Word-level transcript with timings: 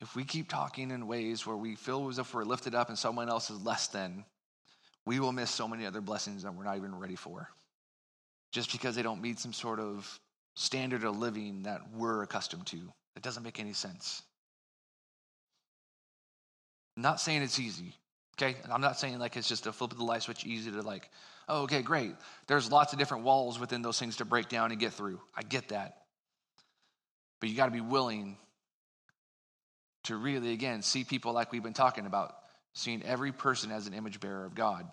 if 0.00 0.16
we 0.16 0.24
keep 0.24 0.48
talking 0.48 0.90
in 0.90 1.06
ways 1.06 1.46
where 1.46 1.56
we 1.56 1.74
feel 1.74 2.08
as 2.08 2.18
if 2.18 2.32
we're 2.32 2.44
lifted 2.44 2.74
up 2.74 2.88
and 2.88 2.98
someone 2.98 3.28
else 3.28 3.50
is 3.50 3.62
less 3.62 3.88
than, 3.88 4.24
we 5.04 5.20
will 5.20 5.32
miss 5.32 5.50
so 5.50 5.68
many 5.68 5.86
other 5.86 6.00
blessings 6.00 6.42
that 6.42 6.54
we're 6.54 6.64
not 6.64 6.76
even 6.76 6.98
ready 6.98 7.16
for. 7.16 7.48
Just 8.52 8.72
because 8.72 8.96
they 8.96 9.02
don't 9.02 9.20
meet 9.20 9.38
some 9.38 9.52
sort 9.52 9.78
of 9.78 10.18
standard 10.54 11.04
of 11.04 11.18
living 11.18 11.62
that 11.64 11.82
we're 11.94 12.22
accustomed 12.22 12.66
to. 12.66 12.78
It 13.16 13.22
doesn't 13.22 13.42
make 13.42 13.60
any 13.60 13.72
sense. 13.72 14.22
I'm 16.96 17.02
not 17.02 17.20
saying 17.20 17.42
it's 17.42 17.58
easy, 17.58 17.94
okay? 18.36 18.56
I'm 18.70 18.80
not 18.80 18.98
saying 18.98 19.18
like 19.18 19.36
it's 19.36 19.48
just 19.48 19.66
a 19.66 19.72
flip 19.72 19.92
of 19.92 19.98
the 19.98 20.04
light 20.04 20.22
switch, 20.22 20.44
easy 20.44 20.70
to 20.70 20.82
like, 20.82 21.08
oh, 21.48 21.62
okay, 21.62 21.82
great. 21.82 22.14
There's 22.46 22.70
lots 22.70 22.92
of 22.92 22.98
different 22.98 23.24
walls 23.24 23.58
within 23.58 23.82
those 23.82 23.98
things 23.98 24.16
to 24.16 24.24
break 24.24 24.48
down 24.48 24.70
and 24.70 24.80
get 24.80 24.92
through. 24.92 25.20
I 25.34 25.42
get 25.42 25.68
that. 25.68 25.98
But 27.40 27.48
you 27.48 27.56
got 27.56 27.66
to 27.66 27.70
be 27.70 27.80
willing 27.80 28.36
to 30.04 30.16
really, 30.16 30.52
again, 30.52 30.82
see 30.82 31.04
people 31.04 31.32
like 31.32 31.52
we've 31.52 31.62
been 31.62 31.72
talking 31.72 32.06
about, 32.06 32.34
seeing 32.74 33.02
every 33.02 33.32
person 33.32 33.70
as 33.70 33.86
an 33.86 33.94
image 33.94 34.20
bearer 34.20 34.44
of 34.44 34.54
God. 34.54 34.86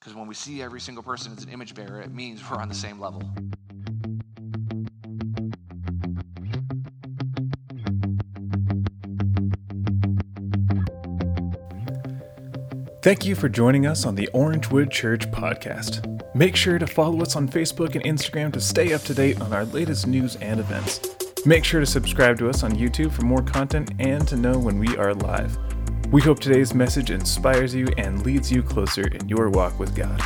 Because 0.00 0.14
when 0.14 0.26
we 0.26 0.34
see 0.34 0.62
every 0.62 0.80
single 0.80 1.02
person 1.02 1.32
as 1.34 1.44
an 1.44 1.50
image 1.50 1.74
bearer, 1.74 2.00
it 2.00 2.12
means 2.12 2.42
we're 2.48 2.58
on 2.58 2.68
the 2.68 2.74
same 2.74 3.00
level. 3.00 3.22
Thank 13.02 13.26
you 13.26 13.34
for 13.34 13.50
joining 13.50 13.86
us 13.86 14.06
on 14.06 14.14
the 14.14 14.28
Orangewood 14.32 14.90
Church 14.90 15.30
podcast. 15.30 16.10
Make 16.34 16.56
sure 16.56 16.78
to 16.78 16.86
follow 16.86 17.20
us 17.20 17.36
on 17.36 17.48
Facebook 17.48 17.94
and 17.94 18.02
Instagram 18.04 18.52
to 18.54 18.60
stay 18.60 18.92
up 18.92 19.02
to 19.02 19.14
date 19.14 19.40
on 19.40 19.52
our 19.52 19.66
latest 19.66 20.06
news 20.06 20.36
and 20.36 20.58
events. 20.58 21.23
Make 21.46 21.62
sure 21.62 21.78
to 21.80 21.84
subscribe 21.84 22.38
to 22.38 22.48
us 22.48 22.62
on 22.62 22.72
YouTube 22.72 23.12
for 23.12 23.20
more 23.26 23.42
content 23.42 23.90
and 23.98 24.26
to 24.28 24.34
know 24.34 24.58
when 24.58 24.78
we 24.78 24.96
are 24.96 25.12
live. 25.12 25.58
We 26.10 26.22
hope 26.22 26.40
today's 26.40 26.72
message 26.72 27.10
inspires 27.10 27.74
you 27.74 27.86
and 27.98 28.24
leads 28.24 28.50
you 28.50 28.62
closer 28.62 29.08
in 29.08 29.28
your 29.28 29.50
walk 29.50 29.78
with 29.78 29.94
God. 29.94 30.18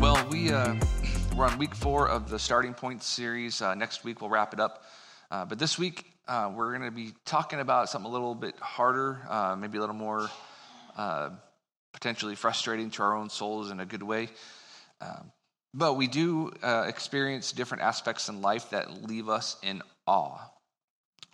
Well, 0.00 0.26
we, 0.30 0.50
uh, 0.50 0.74
we're 1.36 1.44
on 1.44 1.58
week 1.58 1.74
four 1.74 2.08
of 2.08 2.30
the 2.30 2.38
Starting 2.38 2.72
Point 2.72 3.02
series. 3.02 3.60
Uh, 3.60 3.74
next 3.74 4.04
week, 4.04 4.22
we'll 4.22 4.30
wrap 4.30 4.54
it 4.54 4.60
up. 4.60 4.84
Uh, 5.30 5.44
but 5.44 5.58
this 5.58 5.78
week, 5.78 6.06
uh, 6.28 6.50
we're 6.56 6.70
going 6.70 6.90
to 6.90 6.96
be 6.96 7.12
talking 7.26 7.60
about 7.60 7.90
something 7.90 8.10
a 8.10 8.12
little 8.12 8.34
bit 8.34 8.58
harder, 8.58 9.20
uh, 9.28 9.54
maybe 9.54 9.76
a 9.76 9.80
little 9.82 9.94
more 9.94 10.30
uh, 10.96 11.28
potentially 11.92 12.34
frustrating 12.34 12.90
to 12.92 13.02
our 13.02 13.14
own 13.14 13.28
souls 13.28 13.70
in 13.70 13.78
a 13.78 13.84
good 13.84 14.02
way. 14.02 14.30
Um, 15.02 15.32
but 15.74 15.94
we 15.94 16.06
do 16.06 16.52
uh, 16.62 16.84
experience 16.86 17.52
different 17.52 17.82
aspects 17.82 18.28
in 18.28 18.42
life 18.42 18.70
that 18.70 19.04
leave 19.04 19.28
us 19.28 19.56
in 19.62 19.82
awe, 20.06 20.38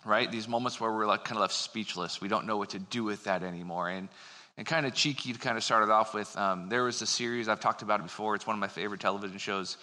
right? 0.05 0.31
These 0.31 0.47
moments 0.47 0.79
where 0.79 0.91
we're 0.91 1.05
like 1.05 1.23
kind 1.23 1.37
of 1.37 1.41
left 1.41 1.53
speechless. 1.53 2.21
We 2.21 2.27
don't 2.27 2.47
know 2.47 2.57
what 2.57 2.69
to 2.71 2.79
do 2.79 3.03
with 3.03 3.25
that 3.25 3.43
anymore. 3.43 3.89
And 3.89 4.09
and 4.57 4.67
kind 4.67 4.85
of 4.85 4.93
cheeky 4.93 5.31
to 5.31 5.39
kind 5.39 5.57
of 5.57 5.63
start 5.63 5.83
it 5.83 5.89
off 5.89 6.13
with, 6.13 6.35
um, 6.35 6.67
there 6.67 6.83
was 6.83 7.01
a 7.01 7.05
series 7.05 7.47
I've 7.47 7.61
talked 7.61 7.81
about 7.81 8.01
it 8.01 8.03
before. 8.03 8.35
It's 8.35 8.45
one 8.45 8.57
of 8.57 8.59
my 8.59 8.67
favorite 8.67 8.99
television 8.99 9.37
shows. 9.37 9.77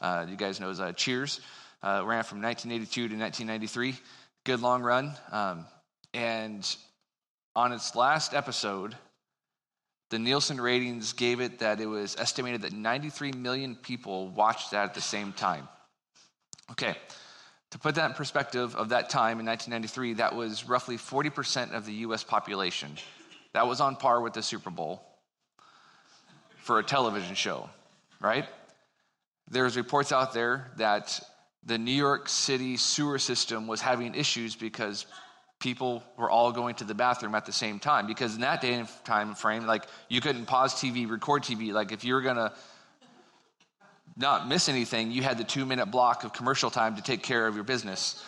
Uh, 0.00 0.24
you 0.26 0.36
guys 0.36 0.58
know 0.58 0.70
is 0.70 0.80
uh, 0.80 0.92
Cheers. 0.92 1.42
ran 1.82 2.24
from 2.24 2.40
1982 2.40 3.08
to 3.08 3.14
1993 3.14 3.94
good 4.44 4.60
long 4.60 4.82
run. 4.82 5.14
Um, 5.30 5.66
and 6.14 6.76
on 7.54 7.72
its 7.72 7.94
last 7.94 8.34
episode, 8.34 8.96
the 10.12 10.18
Nielsen 10.18 10.60
ratings 10.60 11.14
gave 11.14 11.40
it 11.40 11.60
that 11.60 11.80
it 11.80 11.86
was 11.86 12.16
estimated 12.16 12.60
that 12.62 12.74
93 12.74 13.32
million 13.32 13.74
people 13.74 14.28
watched 14.28 14.72
that 14.72 14.84
at 14.84 14.92
the 14.92 15.00
same 15.00 15.32
time. 15.32 15.66
Okay, 16.70 16.94
to 17.70 17.78
put 17.78 17.94
that 17.94 18.10
in 18.10 18.12
perspective 18.14 18.76
of 18.76 18.90
that 18.90 19.08
time 19.08 19.40
in 19.40 19.46
1993, 19.46 20.14
that 20.14 20.36
was 20.36 20.68
roughly 20.68 20.98
40% 20.98 21.72
of 21.72 21.86
the 21.86 21.94
US 21.94 22.22
population. 22.24 22.90
That 23.54 23.66
was 23.66 23.80
on 23.80 23.96
par 23.96 24.20
with 24.20 24.34
the 24.34 24.42
Super 24.42 24.68
Bowl 24.68 25.02
for 26.58 26.78
a 26.78 26.84
television 26.84 27.34
show, 27.34 27.70
right? 28.20 28.44
There's 29.48 29.78
reports 29.78 30.12
out 30.12 30.34
there 30.34 30.72
that 30.76 31.20
the 31.64 31.78
New 31.78 31.90
York 31.90 32.28
City 32.28 32.76
sewer 32.76 33.18
system 33.18 33.66
was 33.66 33.80
having 33.80 34.14
issues 34.14 34.56
because 34.56 35.06
people 35.62 36.02
were 36.18 36.28
all 36.28 36.50
going 36.50 36.74
to 36.74 36.84
the 36.84 36.94
bathroom 36.94 37.36
at 37.36 37.46
the 37.46 37.52
same 37.52 37.78
time. 37.78 38.06
Because 38.06 38.34
in 38.34 38.40
that 38.40 38.60
day 38.60 38.74
and 38.74 38.88
time 39.04 39.34
frame, 39.34 39.64
like 39.64 39.84
you 40.08 40.20
couldn't 40.20 40.46
pause 40.46 40.74
TV, 40.74 41.08
record 41.08 41.42
TV. 41.42 41.72
Like 41.72 41.92
if 41.92 42.04
you 42.04 42.14
were 42.14 42.20
gonna 42.20 42.52
not 44.16 44.48
miss 44.48 44.68
anything, 44.68 45.12
you 45.12 45.22
had 45.22 45.38
the 45.38 45.44
two 45.44 45.64
minute 45.64 45.86
block 45.86 46.24
of 46.24 46.32
commercial 46.32 46.68
time 46.68 46.96
to 46.96 47.02
take 47.02 47.22
care 47.22 47.46
of 47.46 47.54
your 47.54 47.64
business. 47.64 48.22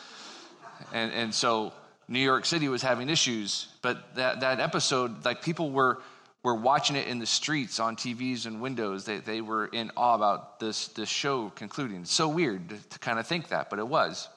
And 0.92 1.12
and 1.12 1.34
so 1.34 1.72
New 2.06 2.20
York 2.20 2.44
City 2.44 2.68
was 2.68 2.82
having 2.82 3.10
issues. 3.10 3.66
But 3.82 4.14
that, 4.14 4.40
that 4.40 4.60
episode, 4.60 5.24
like 5.24 5.42
people 5.42 5.72
were 5.72 5.98
were 6.44 6.54
watching 6.54 6.94
it 6.94 7.08
in 7.08 7.18
the 7.18 7.26
streets 7.26 7.80
on 7.80 7.96
TVs 7.96 8.46
and 8.46 8.60
windows. 8.60 9.06
They, 9.06 9.18
they 9.18 9.40
were 9.40 9.66
in 9.66 9.90
awe 9.96 10.14
about 10.14 10.60
this, 10.60 10.88
this 10.88 11.08
show 11.08 11.48
concluding. 11.56 12.02
It's 12.02 12.12
so 12.12 12.28
weird 12.28 12.68
to, 12.68 12.76
to 12.76 12.98
kind 12.98 13.18
of 13.18 13.26
think 13.26 13.48
that, 13.48 13.70
but 13.70 13.78
it 13.78 13.88
was. 13.88 14.28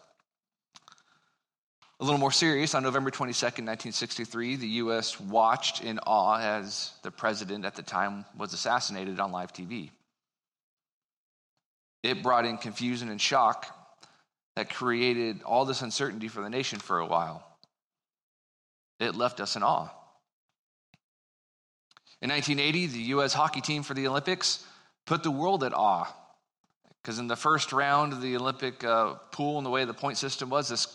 A 2.00 2.04
little 2.04 2.20
more 2.20 2.32
serious, 2.32 2.76
on 2.76 2.84
November 2.84 3.10
22nd, 3.10 3.66
1963, 3.66 4.56
the 4.58 4.68
U.S. 4.68 5.20
watched 5.20 5.84
in 5.84 5.98
awe 6.06 6.38
as 6.40 6.92
the 7.02 7.10
president 7.10 7.66
at 7.66 7.76
the 7.76 7.82
time 7.82 8.24
was 8.38 8.54
assassinated 8.54 9.20
on 9.20 9.32
live 9.32 9.52
TV. 9.52 9.90
It 12.04 12.22
brought 12.22 12.46
in 12.46 12.58
confusion 12.58 13.10
and 13.10 13.20
shock 13.20 13.66
that 14.56 14.70
created 14.70 15.42
all 15.44 15.66
this 15.66 15.82
uncertainty 15.82 16.28
for 16.28 16.42
the 16.42 16.52
nation 16.52 16.80
for 16.80 17.00
a 17.00 17.06
while. 17.06 17.44
It 19.00 19.16
left 19.16 19.40
us 19.40 19.56
in 19.56 19.64
awe. 19.64 19.90
In 22.22 22.30
1980, 22.30 22.88
the 22.88 23.00
U.S. 23.00 23.34
hockey 23.34 23.62
team 23.62 23.82
for 23.82 23.96
the 23.96 24.08
Olympics 24.08 24.64
put 25.08 25.24
the 25.24 25.32
world 25.32 25.64
at 25.64 25.74
awe. 25.74 26.12
Because 27.02 27.18
in 27.18 27.28
the 27.28 27.36
first 27.36 27.74
round 27.74 28.14
of 28.14 28.22
the 28.22 28.36
Olympic 28.36 28.84
uh, 28.84 29.16
pool 29.32 29.58
and 29.58 29.66
the 29.66 29.72
way 29.72 29.86
the 29.86 29.94
point 29.94 30.18
system 30.18 30.50
was, 30.50 30.70
this 30.70 30.88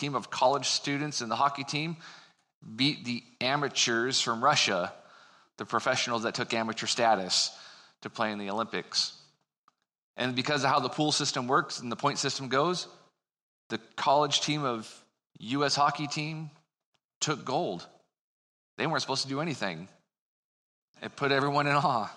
team 0.00 0.14
of 0.14 0.30
college 0.30 0.66
students 0.66 1.20
and 1.20 1.30
the 1.30 1.36
hockey 1.36 1.64
team 1.64 1.96
beat 2.76 3.04
the 3.04 3.22
amateurs 3.40 4.20
from 4.20 4.42
Russia, 4.42 4.92
the 5.58 5.64
professionals 5.64 6.24
that 6.24 6.34
took 6.34 6.52
amateur 6.52 6.86
status 6.86 7.50
to 8.02 8.10
play 8.10 8.32
in 8.32 8.38
the 8.38 8.50
Olympics. 8.50 9.12
And 10.16 10.34
because 10.34 10.64
of 10.64 10.70
how 10.70 10.80
the 10.80 10.88
pool 10.88 11.12
system 11.12 11.46
works 11.46 11.80
and 11.80 11.92
the 11.92 11.96
point 11.96 12.18
system 12.18 12.48
goes, 12.48 12.86
the 13.68 13.78
college 13.96 14.40
team 14.40 14.64
of 14.64 14.92
U.S. 15.38 15.76
hockey 15.76 16.06
team 16.06 16.50
took 17.20 17.44
gold. 17.44 17.86
They 18.76 18.86
weren't 18.86 19.02
supposed 19.02 19.22
to 19.22 19.28
do 19.28 19.40
anything. 19.40 19.88
It 21.02 21.16
put 21.16 21.32
everyone 21.32 21.66
in 21.66 21.74
awe. 21.74 22.10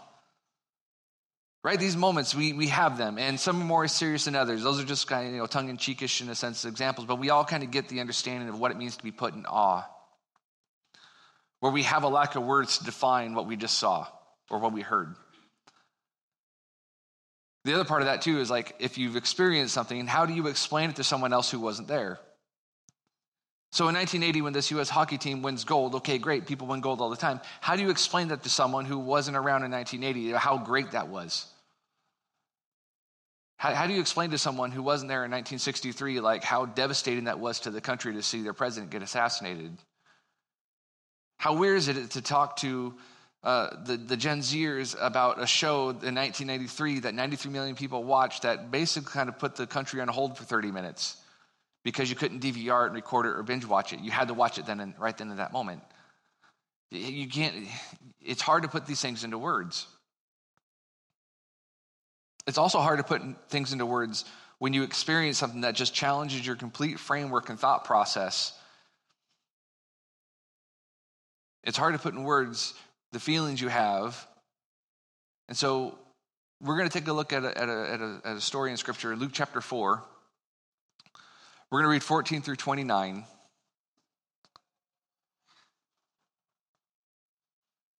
Right? 1.64 1.80
These 1.80 1.96
moments, 1.96 2.36
we, 2.36 2.52
we 2.52 2.68
have 2.68 2.98
them, 2.98 3.18
and 3.18 3.40
some 3.40 3.62
are 3.62 3.66
more 3.66 3.88
serious 3.88 4.26
than 4.26 4.36
others. 4.36 4.64
Those 4.64 4.82
are 4.82 4.86
just 4.86 5.08
kind 5.08 5.28
of, 5.28 5.34
you 5.34 5.40
know, 5.40 5.46
tongue 5.46 5.70
in 5.70 5.78
cheekish 5.78 6.22
in 6.22 6.28
a 6.28 6.36
sense 6.36 6.66
examples, 6.66 7.08
but 7.08 7.20
we 7.20 7.30
all 7.30 7.46
kind 7.46 7.64
of 7.64 7.72
get 7.72 7.88
the 7.88 8.02
understanding 8.02 8.50
of 8.50 8.60
what 8.60 8.72
it 8.72 8.78
means 8.78 8.98
to 8.98 9.04
be 9.04 9.12
put 9.12 9.34
in 9.34 9.46
awe. 9.46 9.86
Where 11.62 11.72
we 11.72 11.84
have 11.84 12.04
a 12.04 12.10
lack 12.10 12.36
of 12.36 12.44
words 12.44 12.80
to 12.80 12.84
define 12.84 13.34
what 13.34 13.48
we 13.48 13.56
just 13.56 13.78
saw 13.78 14.06
or 14.50 14.60
what 14.60 14.74
we 14.74 14.82
heard. 14.82 15.16
The 17.64 17.74
other 17.74 17.86
part 17.86 18.02
of 18.02 18.08
that, 18.08 18.24
too, 18.24 18.42
is 18.42 18.52
like 18.52 18.76
if 18.80 18.98
you've 18.98 19.16
experienced 19.16 19.74
something, 19.74 20.06
how 20.06 20.26
do 20.26 20.34
you 20.34 20.48
explain 20.48 20.90
it 20.90 20.98
to 20.98 21.04
someone 21.06 21.32
else 21.32 21.50
who 21.50 21.62
wasn't 21.62 21.88
there? 21.88 22.20
So 23.72 23.88
in 23.88 23.96
1980, 23.96 24.42
when 24.42 24.52
this 24.52 24.70
U.S. 24.72 24.90
hockey 24.90 25.18
team 25.18 25.42
wins 25.42 25.64
gold, 25.64 25.96
okay, 25.96 26.18
great, 26.18 26.46
people 26.46 26.68
win 26.68 26.82
gold 26.82 27.00
all 27.00 27.10
the 27.10 27.16
time. 27.16 27.40
How 27.62 27.78
do 27.78 27.82
you 27.82 27.90
explain 27.90 28.28
that 28.28 28.44
to 28.44 28.50
someone 28.50 28.84
who 28.84 29.00
wasn't 29.00 29.38
around 29.38 29.64
in 29.64 29.72
1980, 29.72 30.38
how 30.38 30.58
great 30.58 30.92
that 30.92 31.08
was? 31.08 31.48
How, 33.64 33.74
how 33.74 33.88
do 33.88 33.94
you 33.94 34.02
explain 34.02 34.32
to 34.32 34.38
someone 34.38 34.72
who 34.72 34.84
wasn't 34.84 35.08
there 35.08 35.24
in 35.24 35.32
1963, 35.32 36.20
like 36.20 36.44
how 36.44 36.66
devastating 36.66 37.24
that 37.24 37.40
was 37.40 37.62
to 37.62 37.72
the 37.72 37.80
country 37.80 38.12
to 38.12 38.22
see 38.22 38.42
their 38.42 38.52
president 38.52 38.92
get 38.92 39.02
assassinated? 39.02 39.78
How 41.38 41.54
weird 41.56 41.78
is 41.78 41.88
it 41.88 42.12
to 42.12 42.22
talk 42.22 42.58
to 42.58 42.94
uh, 43.42 43.70
the, 43.86 43.96
the 43.96 44.18
Gen 44.18 44.40
Zers 44.40 44.98
about 45.00 45.42
a 45.42 45.48
show 45.48 45.92
in 45.92 46.14
1993 46.14 47.00
that 47.00 47.14
93 47.14 47.54
million 47.54 47.76
people 47.78 48.04
watched 48.04 48.42
that 48.42 48.70
basically 48.70 49.10
kind 49.14 49.30
of 49.30 49.40
put 49.40 49.56
the 49.56 49.66
country 49.66 50.02
on 50.02 50.10
hold 50.10 50.38
for 50.38 50.44
30 50.44 50.74
minutes? 50.74 51.16
because 51.84 52.10
you 52.10 52.16
couldn't 52.16 52.42
DVR 52.42 52.84
it 52.84 52.88
and 52.88 52.96
record 52.96 53.26
it 53.26 53.32
or 53.32 53.44
binge 53.44 53.66
watch 53.66 53.92
it. 53.92 54.00
You 54.00 54.10
had 54.10 54.30
to 54.30 54.34
watch 54.34 54.58
it 54.58 54.66
then 54.66 54.80
and 54.80 54.94
right 54.98 55.18
then 55.18 55.30
in 55.32 55.38
that 55.38 55.52
moment. 55.52 55.82
You 56.92 57.28
can't, 57.28 57.68
it's 58.22 58.42
hard 58.42 58.64
to 58.64 58.70
put 58.70 58.86
these 58.86 59.02
things 59.02 59.24
into 59.24 59.38
words. 59.38 59.86
It's 62.46 62.58
also 62.58 62.80
hard 62.80 62.98
to 63.00 63.04
put 63.04 63.22
things 63.50 63.72
into 63.72 63.86
words 63.86 64.26
when 64.60 64.74
you 64.74 64.84
experience 64.84 65.38
something 65.38 65.62
that 65.62 65.76
just 65.76 65.94
challenges 65.94 66.46
your 66.46 66.56
complete 66.56 67.00
framework 67.00 67.50
and 67.50 67.60
thought 67.60 67.86
process. 67.86 68.54
It's 71.64 71.78
hard 71.78 71.94
to 71.94 72.00
put 72.00 72.14
in 72.14 72.24
words 72.24 72.74
the 73.12 73.20
feelings 73.20 73.62
you 73.62 73.70
have. 73.70 74.28
And 75.48 75.58
so 75.58 75.98
we're 76.62 76.78
going 76.78 76.90
to 76.90 76.98
take 76.98 77.08
a 77.08 77.14
look 77.14 77.32
at 77.34 77.44
a, 77.44 77.58
at, 77.58 77.70
a, 77.70 77.92
at, 77.92 78.02
a, 78.02 78.22
at 78.26 78.38
a 78.38 78.42
story 78.42 78.72
in 78.72 78.78
Scripture, 78.78 79.16
Luke 79.16 79.32
chapter 79.34 79.62
4. 79.62 80.04
We're 81.70 81.80
going 81.80 81.88
to 81.88 81.92
read 81.92 82.04
14 82.04 82.42
through 82.42 82.58
29. 82.58 83.26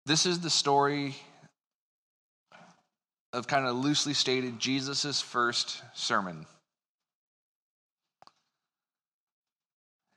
This 0.06 0.26
is 0.26 0.42
the 0.42 0.50
story 0.50 1.16
of 3.34 3.48
kind 3.48 3.66
of 3.66 3.76
loosely 3.76 4.14
stated 4.14 4.60
Jesus' 4.60 5.20
first 5.20 5.82
sermon. 5.96 6.46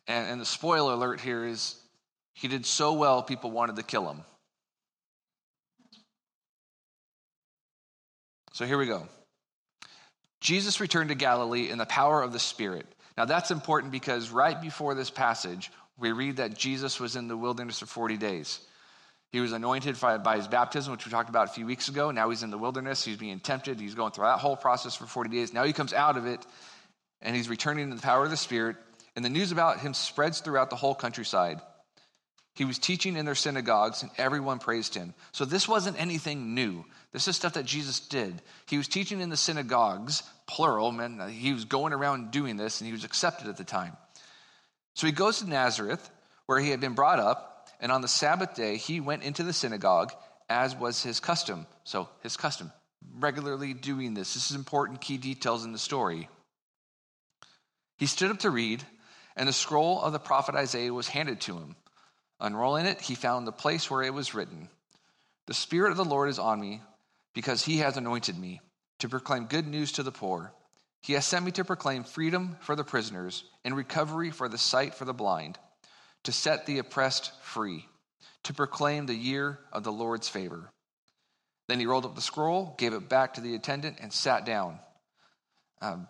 And, 0.06 0.30
and 0.30 0.40
the 0.40 0.46
spoiler 0.46 0.92
alert 0.92 1.20
here 1.20 1.44
is 1.44 1.74
he 2.34 2.48
did 2.48 2.66
so 2.66 2.92
well, 2.92 3.22
people 3.22 3.50
wanted 3.50 3.76
to 3.76 3.82
kill 3.82 4.08
him. 4.08 4.22
So 8.52 8.66
here 8.66 8.78
we 8.78 8.86
go. 8.86 9.08
Jesus 10.40 10.80
returned 10.80 11.08
to 11.08 11.14
Galilee 11.14 11.70
in 11.70 11.78
the 11.78 11.86
power 11.86 12.22
of 12.22 12.32
the 12.32 12.38
Spirit. 12.38 12.86
Now 13.16 13.24
that's 13.24 13.50
important 13.50 13.92
because 13.92 14.30
right 14.30 14.60
before 14.60 14.94
this 14.94 15.10
passage, 15.10 15.72
we 15.98 16.12
read 16.12 16.36
that 16.36 16.54
Jesus 16.54 17.00
was 17.00 17.16
in 17.16 17.28
the 17.28 17.36
wilderness 17.36 17.78
for 17.78 17.86
40 17.86 18.18
days. 18.18 18.60
He 19.32 19.40
was 19.40 19.52
anointed 19.52 20.00
by 20.00 20.36
his 20.36 20.48
baptism, 20.48 20.92
which 20.92 21.04
we 21.04 21.10
talked 21.10 21.28
about 21.28 21.48
a 21.48 21.52
few 21.52 21.66
weeks 21.66 21.88
ago. 21.88 22.10
Now 22.10 22.30
he's 22.30 22.42
in 22.42 22.50
the 22.50 22.58
wilderness. 22.58 23.04
He's 23.04 23.16
being 23.16 23.40
tempted. 23.40 23.80
He's 23.80 23.94
going 23.94 24.12
through 24.12 24.24
that 24.24 24.38
whole 24.38 24.56
process 24.56 24.94
for 24.94 25.06
40 25.06 25.30
days. 25.30 25.52
Now 25.52 25.64
he 25.64 25.72
comes 25.72 25.92
out 25.92 26.16
of 26.16 26.26
it 26.26 26.44
and 27.20 27.34
he's 27.34 27.48
returning 27.48 27.90
in 27.90 27.96
the 27.96 28.02
power 28.02 28.24
of 28.24 28.30
the 28.30 28.36
Spirit. 28.36 28.76
And 29.14 29.24
the 29.24 29.30
news 29.30 29.50
about 29.50 29.80
him 29.80 29.94
spreads 29.94 30.40
throughout 30.40 30.70
the 30.70 30.76
whole 30.76 30.94
countryside. 30.94 31.60
He 32.54 32.64
was 32.64 32.78
teaching 32.78 33.16
in 33.16 33.26
their 33.26 33.34
synagogues, 33.34 34.02
and 34.02 34.10
everyone 34.16 34.58
praised 34.58 34.94
him. 34.94 35.12
So 35.32 35.44
this 35.44 35.68
wasn't 35.68 36.00
anything 36.00 36.54
new. 36.54 36.86
This 37.12 37.28
is 37.28 37.36
stuff 37.36 37.52
that 37.54 37.66
Jesus 37.66 38.00
did. 38.00 38.40
He 38.66 38.78
was 38.78 38.88
teaching 38.88 39.20
in 39.20 39.28
the 39.28 39.36
synagogues, 39.36 40.22
plural, 40.46 40.90
man. 40.90 41.20
He 41.28 41.52
was 41.52 41.66
going 41.66 41.92
around 41.92 42.30
doing 42.30 42.56
this, 42.56 42.80
and 42.80 42.86
he 42.86 42.92
was 42.92 43.04
accepted 43.04 43.48
at 43.48 43.58
the 43.58 43.64
time. 43.64 43.94
So 44.94 45.06
he 45.06 45.12
goes 45.12 45.40
to 45.40 45.48
Nazareth, 45.48 46.10
where 46.46 46.58
he 46.58 46.70
had 46.70 46.80
been 46.80 46.94
brought 46.94 47.18
up, 47.18 47.55
and 47.80 47.92
on 47.92 48.00
the 48.00 48.08
Sabbath 48.08 48.54
day, 48.54 48.76
he 48.76 49.00
went 49.00 49.22
into 49.22 49.42
the 49.42 49.52
synagogue, 49.52 50.12
as 50.48 50.74
was 50.74 51.02
his 51.02 51.20
custom. 51.20 51.66
So 51.84 52.08
his 52.22 52.36
custom, 52.36 52.72
regularly 53.18 53.74
doing 53.74 54.14
this. 54.14 54.34
This 54.34 54.50
is 54.50 54.56
important 54.56 55.00
key 55.00 55.18
details 55.18 55.64
in 55.64 55.72
the 55.72 55.78
story. 55.78 56.28
He 57.98 58.06
stood 58.06 58.30
up 58.30 58.40
to 58.40 58.50
read, 58.50 58.82
and 59.36 59.48
the 59.48 59.52
scroll 59.52 60.00
of 60.00 60.12
the 60.12 60.18
prophet 60.18 60.54
Isaiah 60.54 60.92
was 60.92 61.08
handed 61.08 61.40
to 61.42 61.56
him. 61.56 61.76
Unrolling 62.40 62.86
it, 62.86 63.00
he 63.00 63.14
found 63.14 63.46
the 63.46 63.52
place 63.52 63.90
where 63.90 64.02
it 64.02 64.12
was 64.12 64.34
written 64.34 64.68
The 65.46 65.54
Spirit 65.54 65.90
of 65.90 65.96
the 65.96 66.04
Lord 66.04 66.28
is 66.28 66.38
on 66.38 66.60
me, 66.60 66.82
because 67.34 67.64
he 67.64 67.78
has 67.78 67.96
anointed 67.96 68.38
me 68.38 68.60
to 68.98 69.08
proclaim 69.08 69.46
good 69.46 69.66
news 69.66 69.92
to 69.92 70.02
the 70.02 70.12
poor. 70.12 70.52
He 71.02 71.12
has 71.12 71.26
sent 71.26 71.44
me 71.44 71.52
to 71.52 71.64
proclaim 71.64 72.04
freedom 72.04 72.56
for 72.60 72.74
the 72.74 72.84
prisoners 72.84 73.44
and 73.64 73.76
recovery 73.76 74.30
for 74.30 74.48
the 74.48 74.58
sight 74.58 74.94
for 74.94 75.04
the 75.04 75.14
blind, 75.14 75.58
to 76.26 76.32
set 76.32 76.66
the 76.66 76.78
oppressed 76.78 77.30
free, 77.40 77.86
to 78.42 78.52
proclaim 78.52 79.06
the 79.06 79.14
year 79.14 79.60
of 79.72 79.84
the 79.84 79.92
Lord's 79.92 80.28
favor. 80.28 80.68
Then 81.68 81.78
he 81.78 81.86
rolled 81.86 82.04
up 82.04 82.16
the 82.16 82.20
scroll, 82.20 82.74
gave 82.78 82.94
it 82.94 83.08
back 83.08 83.34
to 83.34 83.40
the 83.40 83.54
attendant, 83.54 83.98
and 84.00 84.12
sat 84.12 84.44
down. 84.44 84.80
Um, 85.80 86.08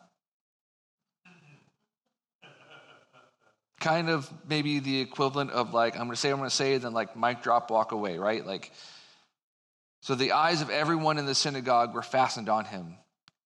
kind 3.79 4.09
of 4.09 4.31
maybe 4.49 4.79
the 4.79 5.01
equivalent 5.01 5.51
of 5.51 5.75
like, 5.75 5.97
I'm 5.97 6.05
going 6.05 6.13
to 6.13 6.17
say 6.17 6.31
I'm 6.31 6.39
going 6.39 6.49
to 6.49 6.57
say, 6.57 6.79
then 6.79 6.95
like 6.95 7.15
mic 7.15 7.43
drop, 7.43 7.71
walk 7.71 7.93
away, 7.93 8.17
right? 8.17 8.45
Like, 8.45 8.73
so 10.01 10.15
the 10.15 10.33
eyes 10.33 10.63
of 10.63 10.71
everyone 10.71 11.19
in 11.19 11.27
the 11.27 11.35
synagogue 11.35 11.95
were 11.95 12.03
fastened 12.03 12.49
on 12.49 12.65
him. 12.65 12.97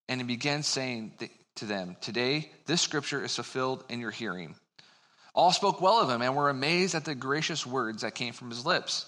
And 0.09 0.21
he 0.21 0.27
began 0.27 0.63
saying 0.63 1.15
to 1.57 1.65
them, 1.65 1.97
Today, 2.01 2.53
this 2.67 2.81
scripture 2.81 3.25
is 3.25 3.35
fulfilled 3.35 3.85
in 3.89 3.99
your 3.99 4.13
hearing. 4.13 4.55
All 5.35 5.53
spoke 5.53 5.81
well 5.81 6.01
of 6.01 6.11
him 6.11 6.23
and 6.23 6.35
were 6.35 6.51
amazed 6.51 6.95
at 6.95 7.05
the 7.05 7.15
gracious 7.15 7.67
words 7.67 8.03
that 8.03 8.15
came 8.15 8.33
from 8.33 8.51
his 8.51 8.67
lips. 8.67 9.07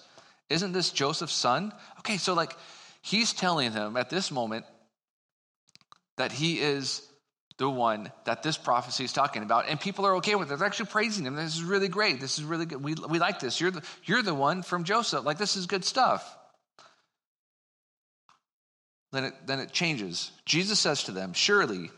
Isn't 0.49 0.73
this 0.73 0.91
Joseph's 0.91 1.33
son? 1.33 1.73
Okay, 2.01 2.17
so 2.17 2.35
like 2.35 2.57
he's 3.01 3.33
telling 3.33 3.73
them 3.73 3.97
at 3.97 4.11
this 4.11 4.31
moment 4.31 4.65
that 6.17 6.33
he 6.33 6.61
is 6.61 7.03
the 7.59 7.69
one 7.69 8.11
that 8.25 8.43
this 8.43 8.57
prophecy 8.57 9.05
is 9.05 9.13
talking 9.13 9.43
about, 9.43 9.69
and 9.69 9.81
people 9.81 10.07
are 10.07 10.17
okay 10.17 10.35
with 10.35 10.51
it. 10.51 10.59
They're 10.59 10.67
actually 10.67 10.87
praising 10.87 11.27
him. 11.27 11.37
This 11.37 11.55
is 11.55 11.63
really 11.63 11.89
great. 11.89 12.21
This 12.21 12.39
is 12.39 12.45
really 12.45 12.67
good. 12.67 12.83
We, 12.83 12.95
we 12.95 13.19
like 13.19 13.41
this. 13.41 13.61
You're 13.61 13.71
the, 13.71 13.83
you're 14.05 14.23
the 14.23 14.35
one 14.35 14.63
from 14.63 14.85
Joseph. 14.85 15.25
Like, 15.25 15.39
this 15.39 15.57
is 15.57 15.67
good 15.67 15.85
stuff. 15.85 16.37
Then 19.13 19.25
it, 19.25 19.35
then 19.47 19.61
it 19.61 19.73
changes. 19.73 20.33
Jesus 20.47 20.81
says 20.81 21.05
to 21.05 21.13
them, 21.13 21.35
Surely 21.35 21.91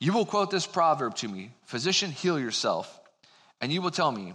you 0.00 0.12
will 0.12 0.26
quote 0.26 0.50
this 0.50 0.66
proverb 0.66 1.14
to 1.16 1.28
me 1.28 1.52
Physician, 1.66 2.10
heal 2.10 2.38
yourself. 2.38 3.00
And 3.64 3.72
you 3.72 3.80
will 3.80 3.90
tell 3.90 4.12
me, 4.12 4.34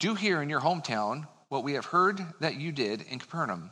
Do 0.00 0.14
here 0.14 0.42
in 0.42 0.50
your 0.50 0.60
hometown 0.60 1.26
what 1.48 1.64
we 1.64 1.72
have 1.72 1.86
heard 1.86 2.20
that 2.40 2.56
you 2.56 2.72
did 2.72 3.00
in 3.00 3.18
Capernaum. 3.18 3.70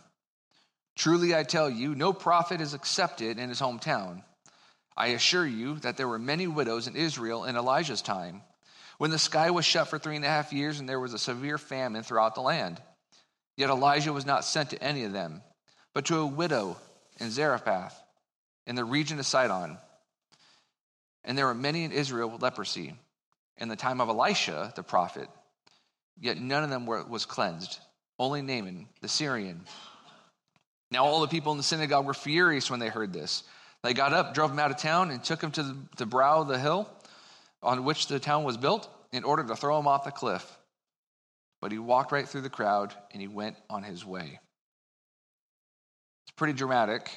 Truly 0.97 1.35
I 1.35 1.43
tell 1.43 1.69
you, 1.69 1.95
no 1.95 2.15
prophet 2.15 2.63
is 2.63 2.73
accepted 2.73 3.39
in 3.39 3.51
his 3.51 3.61
hometown. 3.61 4.23
I 4.97 5.09
assure 5.09 5.45
you 5.45 5.79
that 5.81 5.99
there 5.99 6.09
were 6.09 6.19
many 6.19 6.47
widows 6.47 6.87
in 6.87 6.97
Israel 6.97 7.45
in 7.45 7.55
Elijah's 7.55 8.01
time, 8.01 8.41
when 8.97 9.11
the 9.11 9.19
sky 9.19 9.51
was 9.51 9.67
shut 9.67 9.89
for 9.89 9.99
three 9.99 10.17
and 10.17 10.25
a 10.25 10.29
half 10.29 10.55
years 10.55 10.81
and 10.81 10.89
there 10.89 10.99
was 10.99 11.13
a 11.13 11.19
severe 11.19 11.59
famine 11.59 12.03
throughout 12.03 12.35
the 12.35 12.41
land. 12.41 12.81
Yet 13.59 13.69
Elijah 13.69 14.15
was 14.15 14.25
not 14.25 14.43
sent 14.43 14.71
to 14.71 14.83
any 14.83 15.05
of 15.05 15.13
them, 15.13 15.43
but 15.93 16.07
to 16.07 16.17
a 16.17 16.27
widow 16.27 16.79
in 17.21 17.31
Zarephath, 17.31 18.03
in 18.67 18.75
the 18.75 18.87
region 18.87 19.19
of 19.19 19.27
Sidon. 19.27 19.77
And 21.25 21.37
there 21.37 21.45
were 21.45 21.55
many 21.55 21.85
in 21.85 21.93
Israel 21.93 22.31
with 22.31 22.41
leprosy 22.41 22.95
in 23.58 23.69
the 23.69 23.76
time 23.76 24.00
of 24.00 24.08
Elisha 24.08 24.72
the 24.76 24.82
prophet, 24.82 25.28
yet 26.20 26.38
none 26.38 26.64
of 26.64 26.70
them 26.70 26.87
were, 26.87 27.04
was 27.04 27.25
cleansed, 27.25 27.78
only 28.19 28.43
Naaman 28.43 28.88
the 29.00 29.08
Syrian. 29.08 29.64
Now 30.90 31.04
all 31.04 31.20
the 31.20 31.28
people 31.28 31.52
in 31.52 31.58
the 31.58 31.64
synagogue 31.64 32.04
were 32.04 32.14
furious 32.14 32.70
when 32.70 32.81
they 32.81 32.88
heard 32.88 33.12
this. 33.12 33.44
They 33.82 33.94
got 33.94 34.12
up, 34.12 34.34
drove 34.34 34.50
him 34.50 34.58
out 34.58 34.70
of 34.70 34.76
town, 34.76 35.10
and 35.10 35.22
took 35.25 35.43
him 35.43 35.50
to 35.52 35.62
the, 35.62 35.76
the 35.96 36.06
brow 36.06 36.43
of 36.43 36.49
the 36.49 36.58
hill 36.58 36.88
on 37.62 37.84
which 37.84 38.06
the 38.06 38.20
town 38.20 38.44
was 38.44 38.56
built 38.56 38.88
in 39.12 39.25
order 39.25 39.44
to 39.44 39.56
throw 39.56 39.78
him 39.78 39.87
off 39.87 40.04
the 40.04 40.10
cliff. 40.10 40.58
But 41.60 41.72
he 41.72 41.78
walked 41.78 42.12
right 42.12 42.28
through 42.28 42.40
the 42.43 42.50
crowd 42.50 42.94
and 43.12 43.20
he 43.20 43.28
went 43.28 43.56
on 43.70 43.82
his 43.82 44.04
way. 44.04 44.40
It's 46.25 46.32
pretty 46.37 46.54
dramatic. 46.54 47.10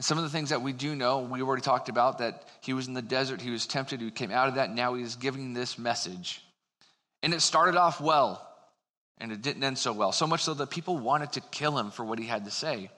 And 0.00 0.04
some 0.06 0.16
of 0.16 0.24
the 0.24 0.30
things 0.30 0.48
that 0.48 0.62
we 0.62 0.72
do 0.72 0.96
know, 0.96 1.18
we 1.18 1.42
already 1.42 1.60
talked 1.60 1.90
about 1.90 2.20
that 2.20 2.48
he 2.62 2.72
was 2.72 2.88
in 2.88 2.94
the 2.94 3.02
desert, 3.02 3.42
he 3.42 3.50
was 3.50 3.66
tempted, 3.66 4.00
he 4.00 4.10
came 4.10 4.30
out 4.30 4.48
of 4.48 4.54
that, 4.54 4.74
now 4.74 4.94
he's 4.94 5.16
giving 5.16 5.52
this 5.52 5.78
message. 5.78 6.42
And 7.22 7.34
it 7.34 7.42
started 7.42 7.76
off 7.76 8.00
well, 8.00 8.40
and 9.18 9.30
it 9.30 9.42
didn't 9.42 9.62
end 9.62 9.76
so 9.76 9.92
well. 9.92 10.10
So 10.12 10.26
much 10.26 10.42
so 10.42 10.54
that 10.54 10.70
people 10.70 10.96
wanted 10.96 11.32
to 11.32 11.42
kill 11.42 11.76
him 11.76 11.90
for 11.90 12.02
what 12.02 12.18
he 12.18 12.24
had 12.24 12.46
to 12.46 12.50
say. 12.50 12.90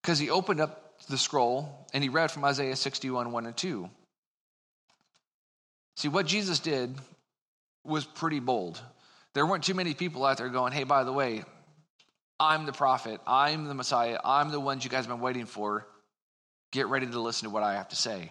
Because 0.00 0.18
he 0.18 0.30
opened 0.30 0.62
up 0.62 1.02
the 1.10 1.18
scroll 1.18 1.86
and 1.92 2.02
he 2.02 2.08
read 2.08 2.30
from 2.30 2.46
Isaiah 2.46 2.76
61 2.76 3.30
1 3.30 3.44
and 3.44 3.56
2. 3.58 3.90
See, 5.98 6.08
what 6.08 6.24
Jesus 6.24 6.60
did 6.60 6.94
was 7.84 8.06
pretty 8.06 8.40
bold. 8.40 8.80
There 9.34 9.44
weren't 9.44 9.64
too 9.64 9.74
many 9.74 9.92
people 9.92 10.24
out 10.24 10.38
there 10.38 10.48
going, 10.48 10.72
hey, 10.72 10.84
by 10.84 11.04
the 11.04 11.12
way, 11.12 11.44
I'm 12.40 12.66
the 12.66 12.72
prophet, 12.72 13.20
I'm 13.26 13.66
the 13.66 13.74
Messiah, 13.74 14.18
I'm 14.24 14.50
the 14.50 14.60
ones 14.60 14.84
you 14.84 14.90
guys 14.90 15.06
have 15.06 15.14
been 15.14 15.20
waiting 15.20 15.46
for. 15.46 15.86
Get 16.70 16.88
ready 16.88 17.06
to 17.06 17.20
listen 17.20 17.48
to 17.48 17.52
what 17.52 17.62
I 17.62 17.74
have 17.74 17.88
to 17.88 17.96
say. 17.96 18.30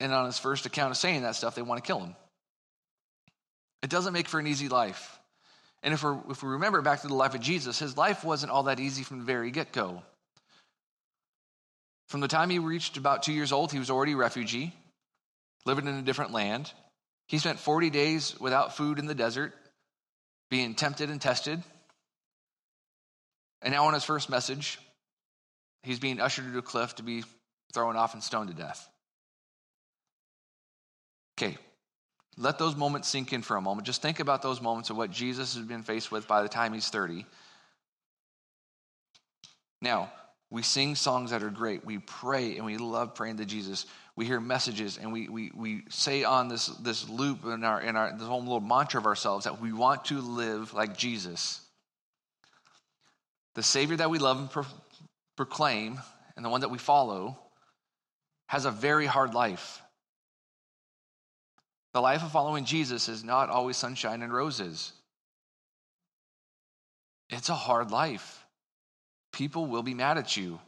And 0.00 0.12
on 0.12 0.26
his 0.26 0.38
first 0.38 0.66
account 0.66 0.90
of 0.90 0.96
saying 0.96 1.22
that 1.22 1.34
stuff, 1.34 1.54
they 1.54 1.62
want 1.62 1.82
to 1.82 1.86
kill 1.86 2.00
him. 2.00 2.14
It 3.82 3.90
doesn't 3.90 4.12
make 4.12 4.28
for 4.28 4.38
an 4.38 4.46
easy 4.46 4.68
life. 4.68 5.18
And 5.82 5.92
if, 5.92 6.02
we 6.02 6.12
if 6.30 6.42
we 6.42 6.50
remember 6.50 6.80
back 6.80 7.02
to 7.02 7.08
the 7.08 7.14
life 7.14 7.34
of 7.34 7.40
Jesus, 7.40 7.78
his 7.78 7.96
life 7.96 8.24
wasn't 8.24 8.52
all 8.52 8.64
that 8.64 8.80
easy 8.80 9.02
from 9.02 9.18
the 9.18 9.24
very 9.24 9.50
get 9.50 9.72
go. 9.72 10.02
From 12.08 12.20
the 12.20 12.28
time 12.28 12.50
he 12.50 12.58
reached 12.58 12.96
about 12.96 13.22
two 13.22 13.32
years 13.32 13.52
old, 13.52 13.72
he 13.72 13.78
was 13.78 13.90
already 13.90 14.12
a 14.12 14.16
refugee, 14.16 14.74
living 15.64 15.86
in 15.86 15.94
a 15.94 16.02
different 16.02 16.32
land. 16.32 16.72
He 17.26 17.38
spent 17.38 17.58
40 17.58 17.90
days 17.90 18.38
without 18.38 18.76
food 18.76 18.98
in 18.98 19.06
the 19.06 19.14
desert, 19.14 19.52
being 20.50 20.74
tempted 20.74 21.10
and 21.10 21.20
tested. 21.20 21.62
And 23.62 23.72
now, 23.72 23.86
on 23.86 23.94
his 23.94 24.04
first 24.04 24.28
message, 24.28 24.78
he's 25.82 25.98
being 25.98 26.20
ushered 26.20 26.52
to 26.52 26.58
a 26.58 26.62
cliff 26.62 26.96
to 26.96 27.02
be 27.02 27.24
thrown 27.72 27.96
off 27.96 28.14
and 28.14 28.22
stoned 28.22 28.50
to 28.50 28.54
death. 28.54 28.88
Okay, 31.36 31.56
let 32.36 32.58
those 32.58 32.76
moments 32.76 33.08
sink 33.08 33.32
in 33.32 33.42
for 33.42 33.56
a 33.56 33.60
moment. 33.60 33.86
Just 33.86 34.02
think 34.02 34.20
about 34.20 34.42
those 34.42 34.60
moments 34.60 34.90
of 34.90 34.96
what 34.96 35.10
Jesus 35.10 35.56
has 35.56 35.64
been 35.64 35.82
faced 35.82 36.12
with 36.12 36.28
by 36.28 36.42
the 36.42 36.48
time 36.48 36.74
he's 36.74 36.88
30. 36.88 37.24
Now, 39.80 40.12
We 40.54 40.62
sing 40.62 40.94
songs 40.94 41.32
that 41.32 41.42
are 41.42 41.50
great. 41.50 41.84
We 41.84 41.98
pray 41.98 42.58
and 42.58 42.64
we 42.64 42.76
love 42.76 43.16
praying 43.16 43.38
to 43.38 43.44
Jesus. 43.44 43.86
We 44.14 44.24
hear 44.24 44.38
messages 44.38 44.98
and 44.98 45.12
we, 45.12 45.28
we, 45.28 45.50
we 45.52 45.82
say 45.88 46.22
on 46.22 46.46
this, 46.46 46.68
this 46.68 47.08
loop 47.08 47.44
in 47.44 47.64
our, 47.64 47.80
in 47.80 47.96
our 47.96 48.12
this 48.12 48.28
whole 48.28 48.38
little 48.38 48.60
mantra 48.60 49.00
of 49.00 49.06
ourselves 49.06 49.46
that 49.46 49.60
we 49.60 49.72
want 49.72 50.04
to 50.04 50.20
live 50.20 50.72
like 50.72 50.96
Jesus. 50.96 51.60
The 53.56 53.64
Savior 53.64 53.96
that 53.96 54.10
we 54.10 54.20
love 54.20 54.38
and 54.38 54.48
pro- 54.48 54.64
proclaim 55.36 55.98
and 56.36 56.44
the 56.44 56.48
one 56.48 56.60
that 56.60 56.70
we 56.70 56.78
follow 56.78 57.36
has 58.46 58.64
a 58.64 58.70
very 58.70 59.06
hard 59.06 59.34
life. 59.34 59.82
The 61.94 62.00
life 62.00 62.22
of 62.22 62.30
following 62.30 62.64
Jesus 62.64 63.08
is 63.08 63.24
not 63.24 63.50
always 63.50 63.76
sunshine 63.76 64.22
and 64.22 64.32
roses. 64.32 64.92
It's 67.28 67.48
a 67.48 67.54
hard 67.54 67.90
life. 67.90 68.43
People 69.34 69.66
will 69.66 69.82
be 69.82 69.94
mad 69.94 70.16
at 70.16 70.36
you. 70.36 70.60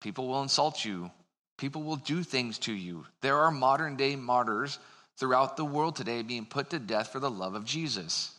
People 0.00 0.28
will 0.28 0.42
insult 0.42 0.84
you. 0.84 1.10
People 1.56 1.82
will 1.82 1.96
do 1.96 2.22
things 2.22 2.58
to 2.60 2.72
you. 2.72 3.04
There 3.22 3.38
are 3.38 3.50
modern 3.50 3.96
day 3.96 4.14
martyrs 4.14 4.78
throughout 5.16 5.56
the 5.56 5.64
world 5.64 5.96
today 5.96 6.22
being 6.22 6.46
put 6.46 6.70
to 6.70 6.78
death 6.78 7.10
for 7.10 7.18
the 7.18 7.28
love 7.28 7.56
of 7.56 7.64
Jesus. 7.64 8.32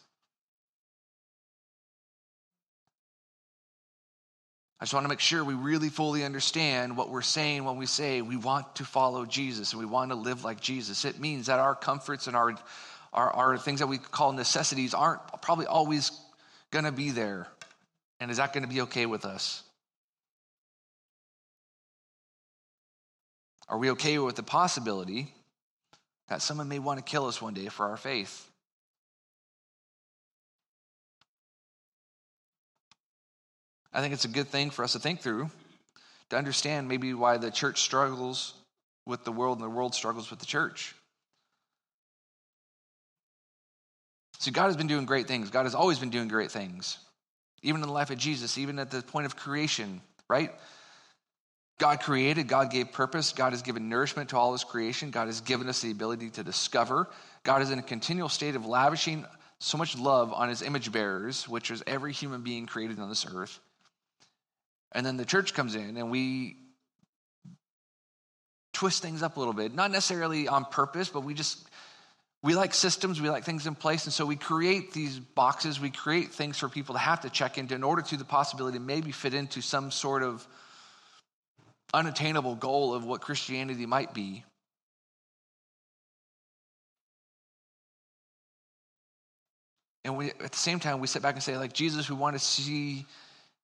I 4.80 4.86
just 4.86 4.94
want 4.94 5.04
to 5.04 5.10
make 5.10 5.20
sure 5.20 5.44
we 5.44 5.56
really 5.56 5.90
fully 5.90 6.24
understand 6.24 6.96
what 6.96 7.10
we're 7.10 7.22
saying 7.22 7.66
when 7.66 7.76
we 7.76 7.86
say 7.86 8.22
we 8.22 8.38
want 8.38 8.78
to 8.78 8.86
follow 8.86 9.26
Jesus 9.26 9.74
and 9.74 9.82
we 9.82 9.86
want 9.86 10.12
to 10.12 10.16
live 10.16 10.46
like 10.46 10.62
Jesus. 10.62 11.04
It 11.04 11.20
means 11.20 11.48
that 11.48 11.60
our 11.60 11.76
comforts 11.76 12.28
and 12.28 12.38
our, 12.38 12.56
our, 13.12 13.30
our 13.30 13.58
things 13.58 13.82
that 13.82 13.88
we 13.88 13.98
call 13.98 14.32
necessities 14.32 14.94
aren't 14.94 15.20
probably 15.42 15.66
always 15.66 16.18
going 16.72 16.86
to 16.86 16.94
be 16.94 17.10
there. 17.10 17.50
And 18.20 18.30
is 18.30 18.38
that 18.38 18.54
going 18.54 18.64
to 18.64 18.70
be 18.70 18.82
okay 18.82 19.06
with 19.06 19.26
us? 19.26 19.64
Are 23.70 23.78
we 23.78 23.92
okay 23.92 24.18
with 24.18 24.36
the 24.36 24.44
possibility 24.44 25.34
that 26.28 26.42
someone 26.42 26.68
may 26.68 26.80
want 26.80 26.98
to 26.98 27.04
kill 27.04 27.28
us 27.28 27.42
one 27.42 27.54
day 27.54 27.68
for 27.68 27.86
our 27.86 27.98
faith? 27.98 28.50
I 33.94 34.02
think 34.02 34.14
it's 34.14 34.26
a 34.26 34.30
good 34.30 34.48
thing 34.48 34.70
for 34.70 34.84
us 34.84 34.94
to 34.94 35.00
think 35.00 35.22
through, 35.22 35.50
to 36.30 36.38
understand 36.38 36.88
maybe 36.88 37.14
why 37.14 37.38
the 37.38 37.52
church 37.52 37.82
struggles 37.82 38.54
with 39.06 39.24
the 39.24 39.32
world 39.32 39.58
and 39.58 39.66
the 39.66 39.70
world 39.70 39.96
struggles 39.96 40.30
with 40.30 40.40
the 40.40 40.46
church. 40.46 40.94
See, 44.40 44.52
God 44.52 44.68
has 44.68 44.78
been 44.78 44.88
doing 44.88 45.06
great 45.06 45.28
things. 45.28 45.50
God 45.50 45.64
has 45.64 45.76
always 45.76 46.00
been 46.00 46.12
doing 46.12 46.28
great 46.28 46.52
things 46.52 46.98
even 47.62 47.82
in 47.82 47.88
the 47.88 47.94
life 47.94 48.10
of 48.10 48.18
Jesus, 48.18 48.58
even 48.58 48.80
at 48.80 48.92
the 48.92 49.02
point 49.02 49.26
of 49.26 49.36
creation, 49.36 50.02
right? 50.30 50.52
God 51.80 52.02
created, 52.02 52.48
God 52.48 52.72
gave 52.72 52.92
purpose, 52.92 53.32
God 53.32 53.54
has 53.54 53.62
given 53.62 53.88
nourishment 53.88 54.30
to 54.30 54.38
all 54.38 54.52
his 54.52 54.64
creation, 54.64 55.12
God 55.12 55.28
has 55.28 55.42
given 55.42 55.70
us 55.70 55.82
the 55.82 55.92
ability 55.92 56.30
to 56.32 56.44
discover. 56.44 57.08
God 57.44 57.62
is 57.62 57.72
in 57.72 57.80
a 57.80 57.84
continual 57.84 58.30
state 58.30 58.56
of 58.56 58.66
lavishing 58.66 59.26
so 59.60 59.78
much 59.78 59.98
love 59.98 60.34
on 60.34 60.50
his 60.50 60.62
image 60.62 60.92
bearers, 60.92 61.48
which 61.48 61.72
is 61.72 61.84
every 61.88 62.14
human 62.14 62.42
being 62.42 62.66
created 62.66 63.00
on 63.00 63.10
this 63.10 63.26
earth. 63.34 63.60
And 64.92 65.06
then 65.06 65.18
the 65.18 65.26
church 65.26 65.54
comes 65.54 65.76
in 65.76 65.98
and 65.98 66.10
we 66.10 66.58
twist 68.74 69.02
things 69.02 69.24
up 69.24 69.38
a 69.38 69.40
little 69.40 69.54
bit, 69.54 69.74
not 69.74 69.92
necessarily 69.92 70.48
on 70.48 70.66
purpose, 70.66 71.10
but 71.10 71.22
we 71.22 71.34
just 71.34 71.69
we 72.42 72.56
like 72.56 72.74
systems, 72.74 73.20
we 73.22 73.30
like 73.30 73.44
things 73.44 73.68
in 73.68 73.76
place, 73.76 74.06
and 74.06 74.14
so 74.14 74.26
we 74.26 74.38
create 74.38 74.94
these 74.94 75.20
boxes, 75.20 75.80
we 75.80 75.90
create 75.90 76.32
things 76.32 76.58
for 76.58 76.70
people 76.70 76.96
to 76.96 77.00
have 77.00 77.22
to 77.22 77.30
check 77.30 77.58
into 77.58 77.76
in 77.76 77.84
order 77.84 78.02
to 78.02 78.18
the 78.18 78.24
possibility 78.24 78.78
to 78.78 78.84
maybe 78.84 79.12
fit 79.12 79.34
into 79.34 79.62
some 79.62 79.92
sort 79.92 80.24
of 80.24 80.48
unattainable 81.94 82.56
goal 82.56 82.94
of 82.94 83.04
what 83.04 83.20
Christianity 83.22 83.86
might 83.86 84.14
be. 84.14 84.46
And 90.06 90.16
we, 90.16 90.30
at 90.30 90.52
the 90.52 90.58
same 90.58 90.80
time, 90.80 91.02
we 91.02 91.08
sit 91.08 91.22
back 91.22 91.36
and 91.36 91.44
say, 91.44 91.58
like, 91.58 91.74
Jesus, 91.74 92.10
we 92.10 92.16
want 92.16 92.36
to 92.36 92.40
see 92.40 93.06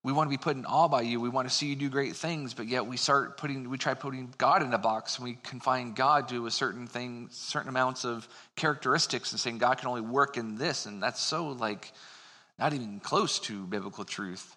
we 0.05 0.11
want 0.13 0.29
to 0.29 0.37
be 0.37 0.37
put 0.37 0.55
in 0.55 0.67
awe 0.67 0.87
by 0.87 1.01
you. 1.01 1.19
We 1.19 1.29
want 1.29 1.49
to 1.49 1.53
see 1.53 1.65
you 1.65 1.75
do 1.75 1.89
great 1.89 2.15
things, 2.15 2.53
but 2.53 2.67
yet 2.67 2.85
we 2.85 2.95
start 2.95 3.37
putting, 3.37 3.71
we 3.71 3.79
try 3.79 3.95
putting 3.95 4.31
God 4.37 4.61
in 4.61 4.71
a 4.71 4.77
box. 4.77 5.17
And 5.17 5.23
we 5.23 5.33
confine 5.41 5.93
God 5.93 6.29
to 6.29 6.45
a 6.45 6.51
certain 6.51 6.85
thing, 6.85 7.27
certain 7.31 7.69
amounts 7.69 8.05
of 8.05 8.27
characteristics, 8.55 9.31
and 9.31 9.41
saying 9.41 9.57
God 9.57 9.79
can 9.79 9.87
only 9.87 10.01
work 10.01 10.37
in 10.37 10.59
this. 10.59 10.85
And 10.85 11.01
that's 11.01 11.19
so 11.19 11.47
like 11.47 11.91
not 12.59 12.73
even 12.73 12.99
close 12.99 13.39
to 13.39 13.65
biblical 13.65 14.05
truth. 14.05 14.55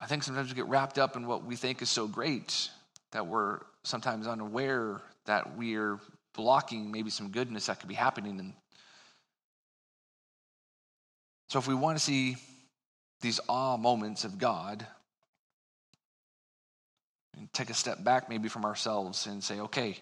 I 0.00 0.06
think 0.06 0.24
sometimes 0.24 0.48
we 0.48 0.56
get 0.56 0.66
wrapped 0.66 0.98
up 0.98 1.14
in 1.14 1.28
what 1.28 1.44
we 1.44 1.54
think 1.54 1.80
is 1.80 1.88
so 1.88 2.08
great 2.08 2.70
that 3.12 3.28
we're 3.28 3.60
sometimes 3.84 4.26
unaware 4.26 5.00
that 5.26 5.56
we're 5.56 6.00
blocking 6.34 6.90
maybe 6.90 7.10
some 7.10 7.30
goodness 7.30 7.66
that 7.66 7.80
could 7.80 7.88
be 7.88 7.94
happening. 7.94 8.38
And 8.40 8.52
so, 11.48 11.58
if 11.58 11.66
we 11.66 11.74
want 11.74 11.98
to 11.98 12.04
see 12.04 12.36
these 13.20 13.40
awe 13.48 13.76
moments 13.76 14.24
of 14.24 14.38
God, 14.38 14.86
and 17.36 17.52
take 17.52 17.70
a 17.70 17.74
step 17.74 18.02
back 18.02 18.28
maybe 18.28 18.48
from 18.48 18.64
ourselves 18.64 19.26
and 19.26 19.42
say, 19.42 19.60
okay, 19.60 19.96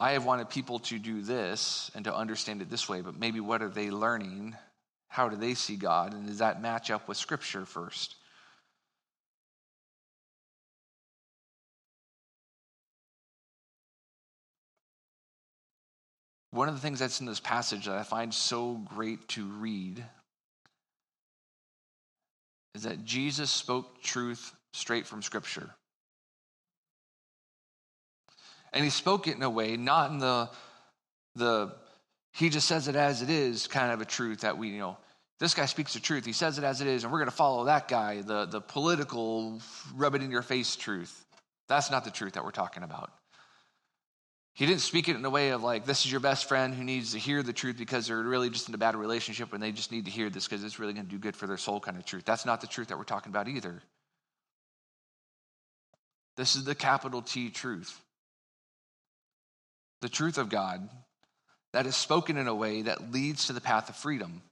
I 0.00 0.12
have 0.12 0.24
wanted 0.24 0.50
people 0.50 0.80
to 0.80 0.98
do 0.98 1.22
this 1.22 1.90
and 1.94 2.04
to 2.06 2.14
understand 2.14 2.60
it 2.62 2.70
this 2.70 2.88
way, 2.88 3.00
but 3.00 3.18
maybe 3.18 3.38
what 3.38 3.62
are 3.62 3.68
they 3.68 3.90
learning? 3.90 4.56
How 5.08 5.28
do 5.28 5.36
they 5.36 5.54
see 5.54 5.76
God? 5.76 6.14
And 6.14 6.26
does 6.26 6.38
that 6.38 6.60
match 6.60 6.90
up 6.90 7.06
with 7.06 7.16
Scripture 7.16 7.64
first? 7.64 8.16
One 16.52 16.68
of 16.68 16.74
the 16.74 16.80
things 16.80 16.98
that's 16.98 17.20
in 17.20 17.26
this 17.26 17.40
passage 17.40 17.86
that 17.86 17.96
I 17.96 18.02
find 18.02 18.32
so 18.32 18.74
great 18.94 19.26
to 19.28 19.44
read 19.44 20.04
is 22.74 22.82
that 22.82 23.04
Jesus 23.04 23.50
spoke 23.50 24.02
truth 24.02 24.52
straight 24.74 25.06
from 25.06 25.22
Scripture. 25.22 25.70
And 28.72 28.84
he 28.84 28.90
spoke 28.90 29.28
it 29.28 29.36
in 29.36 29.42
a 29.42 29.50
way, 29.50 29.76
not 29.76 30.10
in 30.10 30.18
the, 30.18 30.50
the 31.36 31.74
he 32.34 32.48
just 32.48 32.68
says 32.68 32.86
it 32.88 32.96
as 32.96 33.22
it 33.22 33.30
is 33.30 33.66
kind 33.66 33.92
of 33.92 34.00
a 34.00 34.06
truth 34.06 34.40
that 34.40 34.56
we, 34.56 34.68
you 34.68 34.78
know, 34.78 34.96
this 35.40 35.54
guy 35.54 35.66
speaks 35.66 35.94
the 35.94 36.00
truth. 36.00 36.24
He 36.24 36.32
says 36.32 36.58
it 36.58 36.64
as 36.64 36.80
it 36.80 36.86
is, 36.86 37.02
and 37.02 37.12
we're 37.12 37.18
going 37.18 37.30
to 37.30 37.36
follow 37.36 37.64
that 37.64 37.88
guy, 37.88 38.20
the, 38.22 38.46
the 38.46 38.60
political, 38.60 39.60
rub 39.94 40.14
it 40.14 40.22
in 40.22 40.30
your 40.30 40.42
face 40.42 40.76
truth. 40.76 41.24
That's 41.68 41.90
not 41.90 42.04
the 42.04 42.10
truth 42.10 42.34
that 42.34 42.44
we're 42.44 42.50
talking 42.50 42.82
about. 42.82 43.10
He 44.54 44.66
didn't 44.66 44.82
speak 44.82 45.08
it 45.08 45.16
in 45.16 45.24
a 45.24 45.30
way 45.30 45.50
of 45.50 45.62
like, 45.62 45.86
this 45.86 46.04
is 46.04 46.10
your 46.10 46.20
best 46.20 46.46
friend 46.46 46.74
who 46.74 46.84
needs 46.84 47.12
to 47.12 47.18
hear 47.18 47.42
the 47.42 47.54
truth 47.54 47.78
because 47.78 48.06
they're 48.06 48.22
really 48.22 48.50
just 48.50 48.68
in 48.68 48.74
a 48.74 48.78
bad 48.78 48.94
relationship 48.94 49.52
and 49.54 49.62
they 49.62 49.72
just 49.72 49.90
need 49.90 50.04
to 50.04 50.10
hear 50.10 50.28
this 50.28 50.46
because 50.46 50.62
it's 50.62 50.78
really 50.78 50.92
going 50.92 51.06
to 51.06 51.10
do 51.10 51.18
good 51.18 51.36
for 51.36 51.46
their 51.46 51.56
soul 51.56 51.80
kind 51.80 51.96
of 51.96 52.04
truth. 52.04 52.24
That's 52.26 52.44
not 52.44 52.60
the 52.60 52.66
truth 52.66 52.88
that 52.88 52.98
we're 52.98 53.04
talking 53.04 53.30
about 53.30 53.48
either. 53.48 53.82
This 56.36 56.54
is 56.54 56.64
the 56.64 56.74
capital 56.74 57.22
T 57.22 57.48
truth. 57.48 57.98
The 60.02 60.08
truth 60.08 60.36
of 60.36 60.50
God 60.50 60.86
that 61.72 61.86
is 61.86 61.96
spoken 61.96 62.36
in 62.36 62.46
a 62.46 62.54
way 62.54 62.82
that 62.82 63.10
leads 63.10 63.46
to 63.46 63.54
the 63.54 63.60
path 63.60 63.88
of 63.88 63.96
freedom. 63.96 64.42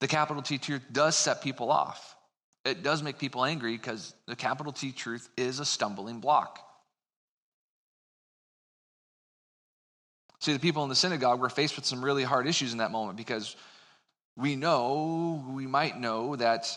The 0.00 0.08
capital 0.08 0.42
T 0.42 0.58
truth 0.58 0.82
does 0.90 1.16
set 1.16 1.42
people 1.42 1.70
off 1.70 2.16
it 2.64 2.82
does 2.82 3.02
make 3.02 3.18
people 3.18 3.44
angry 3.44 3.76
because 3.76 4.14
the 4.26 4.36
capital 4.36 4.72
T 4.72 4.92
truth 4.92 5.28
is 5.36 5.58
a 5.58 5.64
stumbling 5.64 6.20
block. 6.20 6.60
See, 10.40 10.52
the 10.52 10.58
people 10.58 10.82
in 10.82 10.88
the 10.88 10.96
synagogue 10.96 11.40
were 11.40 11.48
faced 11.48 11.76
with 11.76 11.84
some 11.84 12.04
really 12.04 12.24
hard 12.24 12.46
issues 12.46 12.72
in 12.72 12.78
that 12.78 12.90
moment 12.90 13.16
because 13.16 13.54
we 14.36 14.56
know, 14.56 15.44
we 15.50 15.66
might 15.66 15.98
know 15.98 16.34
that 16.36 16.76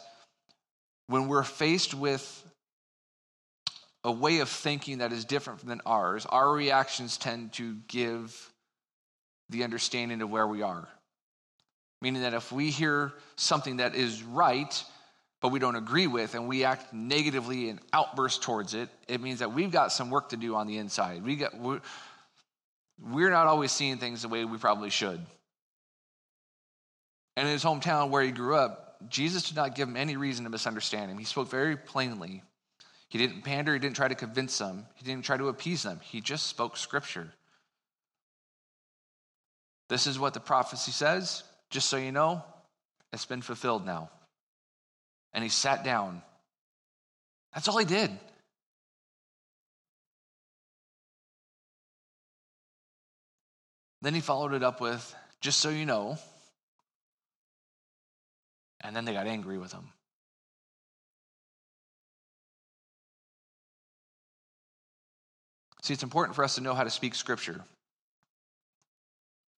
when 1.07 1.27
we're 1.27 1.43
faced 1.43 1.93
with 1.93 2.43
a 4.03 4.11
way 4.11 4.39
of 4.39 4.49
thinking 4.49 4.99
that 4.99 5.11
is 5.11 5.25
different 5.25 5.65
than 5.65 5.81
ours, 5.85 6.27
our 6.27 6.51
reactions 6.51 7.17
tend 7.17 7.53
to 7.53 7.75
give 7.87 8.51
the 9.49 9.63
understanding 9.63 10.21
of 10.21 10.29
where 10.29 10.45
we 10.45 10.61
are. 10.61 10.87
Meaning 12.01 12.21
that 12.21 12.35
if 12.35 12.51
we 12.51 12.69
hear 12.69 13.13
something 13.35 13.77
that 13.77 13.95
is 13.95 14.21
right, 14.21 14.83
but 15.45 15.51
we 15.51 15.59
don't 15.59 15.75
agree 15.75 16.07
with 16.07 16.33
and 16.33 16.47
we 16.47 16.63
act 16.63 16.91
negatively 16.91 17.69
and 17.69 17.79
outburst 17.93 18.41
towards 18.41 18.73
it, 18.73 18.89
it 19.07 19.21
means 19.21 19.37
that 19.37 19.53
we've 19.53 19.69
got 19.69 19.91
some 19.91 20.09
work 20.09 20.29
to 20.29 20.37
do 20.37 20.55
on 20.55 20.65
the 20.65 20.79
inside. 20.79 21.23
We 21.23 21.35
got, 21.35 21.55
we're, 21.55 21.81
we're 22.99 23.29
not 23.29 23.45
always 23.45 23.71
seeing 23.71 23.99
things 23.99 24.23
the 24.23 24.27
way 24.27 24.43
we 24.43 24.57
probably 24.57 24.89
should. 24.89 25.23
And 27.37 27.45
in 27.45 27.53
his 27.53 27.63
hometown 27.63 28.09
where 28.09 28.23
he 28.23 28.31
grew 28.31 28.55
up, 28.55 28.97
Jesus 29.07 29.47
did 29.47 29.55
not 29.55 29.75
give 29.75 29.87
him 29.87 29.97
any 29.97 30.17
reason 30.17 30.45
to 30.45 30.49
misunderstand 30.49 31.11
him. 31.11 31.19
He 31.19 31.25
spoke 31.25 31.51
very 31.51 31.77
plainly. 31.77 32.41
He 33.09 33.19
didn't 33.19 33.43
pander, 33.43 33.73
he 33.73 33.79
didn't 33.79 33.97
try 33.97 34.07
to 34.07 34.15
convince 34.15 34.57
them, 34.57 34.87
he 34.95 35.05
didn't 35.05 35.25
try 35.25 35.37
to 35.37 35.49
appease 35.49 35.83
them. 35.83 35.99
He 36.01 36.21
just 36.21 36.47
spoke 36.47 36.75
scripture. 36.75 37.27
This 39.89 40.07
is 40.07 40.17
what 40.17 40.33
the 40.33 40.39
prophecy 40.39 40.91
says. 40.91 41.43
Just 41.69 41.87
so 41.87 41.97
you 41.97 42.11
know, 42.11 42.43
it's 43.13 43.25
been 43.25 43.43
fulfilled 43.43 43.85
now. 43.85 44.09
And 45.35 45.43
he 45.43 45.49
sat 45.49 45.83
down. 45.83 46.23
That's 47.53 47.67
all 47.67 47.77
he 47.77 47.85
did. 47.85 48.09
Then 54.01 54.13
he 54.13 54.21
followed 54.21 54.53
it 54.53 54.63
up 54.63 54.79
with, 54.79 55.15
just 55.41 55.59
so 55.59 55.69
you 55.69 55.85
know. 55.85 56.17
And 58.81 58.95
then 58.95 59.03
they 59.03 59.13
got 59.13 59.27
angry 59.27 59.57
with 59.57 59.73
him. 59.73 59.89
See, 65.81 65.93
it's 65.93 66.03
important 66.03 66.35
for 66.35 66.43
us 66.43 66.55
to 66.55 66.61
know 66.61 66.73
how 66.73 66.83
to 66.83 66.89
speak 66.89 67.13
scripture. 67.13 67.61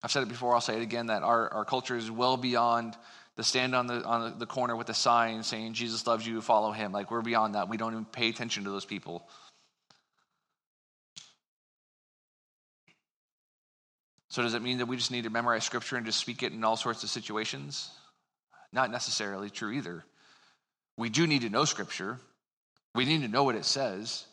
I've 0.01 0.11
said 0.11 0.23
it 0.23 0.29
before, 0.29 0.53
I'll 0.55 0.61
say 0.61 0.77
it 0.77 0.81
again 0.81 1.07
that 1.07 1.23
our, 1.23 1.53
our 1.53 1.65
culture 1.65 1.95
is 1.95 2.09
well 2.09 2.37
beyond 2.37 2.95
the 3.37 3.43
stand 3.43 3.73
on 3.73 3.87
the, 3.87 4.03
on 4.03 4.39
the 4.39 4.45
corner 4.45 4.75
with 4.75 4.89
a 4.89 4.93
sign 4.93 5.43
saying, 5.43 5.73
Jesus 5.73 6.05
loves 6.05 6.27
you, 6.27 6.41
follow 6.41 6.71
him. 6.71 6.91
Like, 6.91 7.09
we're 7.09 7.21
beyond 7.21 7.55
that. 7.55 7.69
We 7.69 7.77
don't 7.77 7.93
even 7.93 8.05
pay 8.05 8.29
attention 8.29 8.65
to 8.65 8.69
those 8.69 8.83
people. 8.83 9.27
So, 14.29 14.41
does 14.41 14.53
it 14.53 14.61
mean 14.61 14.79
that 14.79 14.87
we 14.87 14.97
just 14.97 15.11
need 15.11 15.23
to 15.23 15.29
memorize 15.29 15.63
scripture 15.63 15.95
and 15.95 16.05
just 16.05 16.19
speak 16.19 16.43
it 16.43 16.51
in 16.51 16.63
all 16.63 16.75
sorts 16.75 17.03
of 17.03 17.09
situations? 17.09 17.89
Not 18.73 18.91
necessarily 18.91 19.49
true 19.49 19.71
either. 19.71 20.03
We 20.97 21.09
do 21.09 21.25
need 21.25 21.43
to 21.43 21.49
know 21.49 21.63
scripture, 21.65 22.19
we 22.93 23.05
need 23.05 23.21
to 23.21 23.27
know 23.27 23.43
what 23.43 23.55
it 23.55 23.65
says 23.65 24.25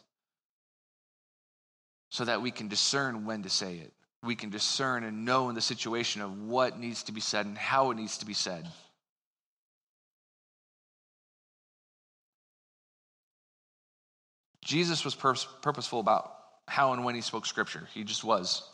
so 2.08 2.24
that 2.24 2.42
we 2.42 2.50
can 2.50 2.68
discern 2.68 3.26
when 3.26 3.42
to 3.42 3.50
say 3.50 3.76
it 3.76 3.92
we 4.24 4.34
can 4.34 4.50
discern 4.50 5.04
and 5.04 5.24
know 5.24 5.48
in 5.48 5.54
the 5.54 5.60
situation 5.60 6.22
of 6.22 6.42
what 6.42 6.78
needs 6.78 7.04
to 7.04 7.12
be 7.12 7.20
said 7.20 7.46
and 7.46 7.58
how 7.58 7.90
it 7.90 7.96
needs 7.96 8.18
to 8.18 8.26
be 8.26 8.34
said. 8.34 8.66
Jesus 14.64 15.04
was 15.04 15.14
pur- 15.14 15.34
purposeful 15.62 16.00
about 16.00 16.32
how 16.66 16.92
and 16.92 17.04
when 17.04 17.14
he 17.14 17.20
spoke 17.20 17.46
scripture. 17.46 17.86
He 17.92 18.02
just 18.04 18.24
was. 18.24 18.68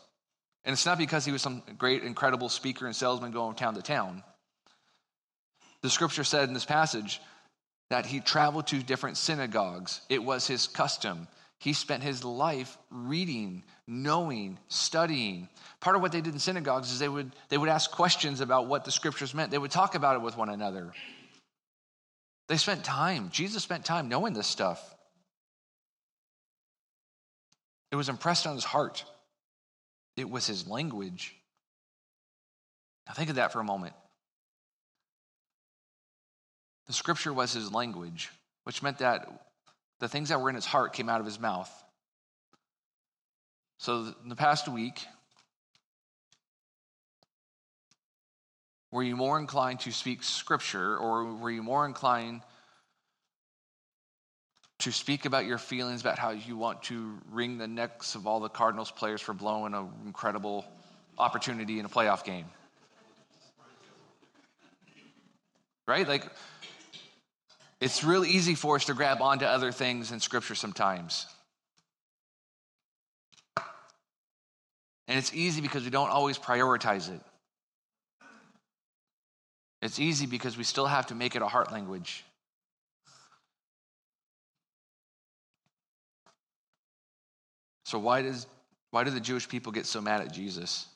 And 0.63 0.73
it's 0.73 0.85
not 0.85 0.97
because 0.97 1.25
he 1.25 1.31
was 1.31 1.41
some 1.41 1.61
great, 1.77 2.03
incredible 2.03 2.49
speaker 2.49 2.85
and 2.85 2.95
salesman 2.95 3.31
going 3.31 3.55
town 3.55 3.75
to 3.75 3.81
town. 3.81 4.23
The 5.81 5.89
scripture 5.89 6.23
said 6.23 6.47
in 6.47 6.53
this 6.53 6.65
passage 6.65 7.19
that 7.89 8.05
he 8.05 8.19
traveled 8.19 8.67
to 8.67 8.81
different 8.81 9.17
synagogues, 9.17 10.01
it 10.09 10.23
was 10.23 10.47
his 10.47 10.67
custom. 10.67 11.27
He 11.59 11.73
spent 11.73 12.03
his 12.03 12.23
life 12.23 12.77
reading, 12.89 13.63
knowing, 13.87 14.57
studying. 14.67 15.49
Part 15.79 15.95
of 15.95 16.01
what 16.01 16.11
they 16.11 16.21
did 16.21 16.33
in 16.33 16.39
synagogues 16.39 16.91
is 16.91 16.99
they 16.99 17.09
would, 17.09 17.31
they 17.49 17.57
would 17.57 17.69
ask 17.69 17.91
questions 17.91 18.39
about 18.39 18.67
what 18.67 18.85
the 18.85 18.91
scriptures 18.91 19.33
meant. 19.33 19.51
They 19.51 19.57
would 19.57 19.71
talk 19.71 19.95
about 19.95 20.15
it 20.15 20.21
with 20.21 20.37
one 20.37 20.49
another. 20.49 20.93
They 22.47 22.57
spent 22.57 22.83
time. 22.83 23.29
Jesus 23.31 23.63
spent 23.63 23.85
time 23.85 24.09
knowing 24.09 24.33
this 24.33 24.47
stuff. 24.47 24.95
It 27.91 27.95
was 27.95 28.09
impressed 28.09 28.47
on 28.47 28.55
his 28.55 28.63
heart, 28.63 29.03
it 30.15 30.29
was 30.29 30.47
his 30.47 30.67
language. 30.67 31.35
Now, 33.07 33.13
think 33.13 33.29
of 33.29 33.35
that 33.35 33.51
for 33.51 33.59
a 33.59 33.63
moment. 33.63 33.93
The 36.87 36.93
scripture 36.93 37.33
was 37.33 37.53
his 37.53 37.73
language, 37.73 38.29
which 38.63 38.83
meant 38.83 38.99
that 38.99 39.27
the 39.99 40.07
things 40.07 40.29
that 40.29 40.39
were 40.39 40.49
in 40.49 40.55
his 40.55 40.65
heart 40.65 40.93
came 40.93 41.09
out 41.09 41.19
of 41.19 41.25
his 41.25 41.39
mouth. 41.39 41.69
So, 43.79 44.13
in 44.23 44.29
the 44.29 44.35
past 44.35 44.67
week, 44.67 45.05
were 48.91 49.03
you 49.03 49.15
more 49.15 49.39
inclined 49.39 49.79
to 49.81 49.91
speak 49.91 50.23
scripture 50.23 50.97
or 50.97 51.33
were 51.33 51.51
you 51.51 51.63
more 51.63 51.85
inclined 51.85 52.41
to 54.81 54.91
speak 54.91 55.25
about 55.25 55.45
your 55.45 55.57
feelings 55.57 56.01
about 56.01 56.19
how 56.19 56.31
you 56.31 56.57
want 56.57 56.83
to 56.83 57.17
wring 57.31 57.57
the 57.57 57.67
necks 57.67 58.15
of 58.15 58.27
all 58.27 58.39
the 58.39 58.49
Cardinals 58.49 58.91
players 58.91 59.21
for 59.21 59.33
blowing 59.33 59.73
an 59.73 59.89
incredible 60.05 60.65
opportunity 61.17 61.79
in 61.79 61.85
a 61.85 61.89
playoff 61.89 62.23
game? 62.23 62.45
Right? 65.87 66.07
Like, 66.07 66.25
it's 67.79 68.03
really 68.03 68.29
easy 68.29 68.55
for 68.55 68.75
us 68.75 68.85
to 68.85 68.93
grab 68.93 69.21
onto 69.21 69.45
other 69.45 69.71
things 69.71 70.11
in 70.11 70.19
Scripture 70.19 70.55
sometimes. 70.55 71.25
And 75.07 75.17
it's 75.17 75.33
easy 75.33 75.61
because 75.61 75.83
we 75.83 75.89
don't 75.89 76.09
always 76.09 76.37
prioritize 76.37 77.13
it. 77.13 77.21
It's 79.81 79.99
easy 79.99 80.27
because 80.27 80.57
we 80.57 80.63
still 80.63 80.85
have 80.85 81.07
to 81.07 81.15
make 81.15 81.35
it 81.35 81.41
a 81.41 81.47
heart 81.47 81.71
language. 81.71 82.23
So 87.91 87.99
why 87.99 88.21
does 88.21 88.47
why 88.91 89.03
do 89.03 89.11
the 89.11 89.19
Jewish 89.19 89.49
people 89.49 89.73
get 89.73 89.85
so 89.85 89.99
mad 89.99 90.21
at 90.21 90.31
Jesus? 90.31 90.87